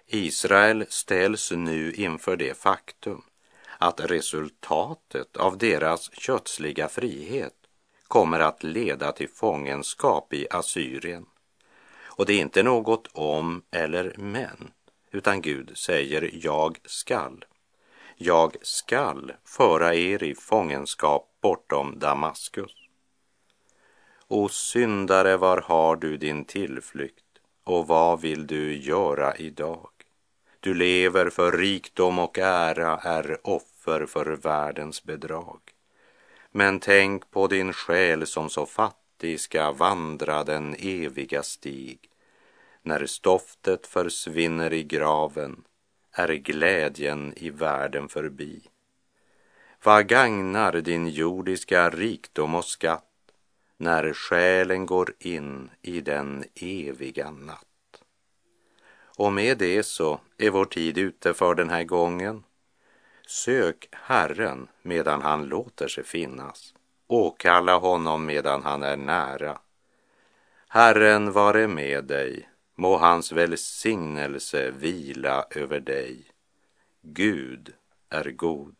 Israel 0.06 0.86
ställs 0.88 1.52
nu 1.52 1.92
inför 1.92 2.36
det 2.36 2.58
faktum 2.58 3.22
att 3.78 4.00
resultatet 4.00 5.36
av 5.36 5.58
deras 5.58 6.14
kötsliga 6.18 6.88
frihet 6.88 7.54
kommer 8.08 8.40
att 8.40 8.62
leda 8.62 9.12
till 9.12 9.28
fångenskap 9.28 10.32
i 10.32 10.46
Assyrien. 10.50 11.26
Och 12.04 12.26
det 12.26 12.32
är 12.32 12.40
inte 12.40 12.62
något 12.62 13.08
om 13.12 13.62
eller 13.70 14.14
men, 14.18 14.70
utan 15.10 15.42
Gud 15.42 15.78
säger 15.78 16.30
jag 16.32 16.78
skall. 16.84 17.44
Jag 18.16 18.56
skall 18.62 19.32
föra 19.44 19.94
er 19.94 20.22
i 20.22 20.34
fångenskap 20.34 21.38
bortom 21.40 21.98
Damaskus. 21.98 22.85
O 24.28 24.48
syndare, 24.48 25.36
var 25.36 25.60
har 25.60 25.96
du 25.96 26.16
din 26.16 26.44
tillflykt 26.44 27.24
och 27.64 27.86
vad 27.86 28.20
vill 28.20 28.46
du 28.46 28.76
göra 28.76 29.36
idag? 29.36 29.90
Du 30.60 30.74
lever 30.74 31.30
för 31.30 31.52
rikdom 31.52 32.18
och 32.18 32.38
ära, 32.38 32.96
är 32.96 33.38
offer 33.42 34.06
för 34.06 34.26
världens 34.26 35.04
bedrag. 35.04 35.60
Men 36.50 36.80
tänk 36.80 37.30
på 37.30 37.46
din 37.46 37.72
själ 37.72 38.26
som 38.26 38.50
så 38.50 38.66
fattig 38.66 39.40
ska 39.40 39.72
vandra 39.72 40.44
den 40.44 40.76
eviga 40.78 41.42
stig. 41.42 41.98
När 42.82 43.06
stoftet 43.06 43.86
försvinner 43.86 44.72
i 44.72 44.82
graven 44.82 45.64
är 46.12 46.28
glädjen 46.28 47.34
i 47.36 47.50
världen 47.50 48.08
förbi. 48.08 48.62
Vad 49.82 50.08
gagnar 50.08 50.72
din 50.72 51.08
jordiska 51.08 51.90
rikdom 51.90 52.54
och 52.54 52.64
skatt 52.64 53.05
när 53.76 54.12
själen 54.12 54.86
går 54.86 55.14
in 55.18 55.70
i 55.82 56.00
den 56.00 56.44
eviga 56.54 57.30
natt. 57.30 58.02
Och 59.18 59.32
med 59.32 59.58
det 59.58 59.82
så 59.82 60.20
är 60.38 60.50
vår 60.50 60.64
tid 60.64 60.98
ute 60.98 61.34
för 61.34 61.54
den 61.54 61.70
här 61.70 61.84
gången. 61.84 62.44
Sök 63.26 63.88
Herren 63.92 64.68
medan 64.82 65.22
han 65.22 65.44
låter 65.44 65.88
sig 65.88 66.04
finnas. 66.04 66.74
Åkalla 67.06 67.76
honom 67.78 68.26
medan 68.26 68.62
han 68.62 68.82
är 68.82 68.96
nära. 68.96 69.58
Herren 70.68 71.32
vare 71.32 71.68
med 71.68 72.04
dig, 72.04 72.48
må 72.74 72.96
hans 72.96 73.32
välsignelse 73.32 74.70
vila 74.70 75.46
över 75.50 75.80
dig. 75.80 76.24
Gud 77.02 77.72
är 78.08 78.30
god. 78.30 78.76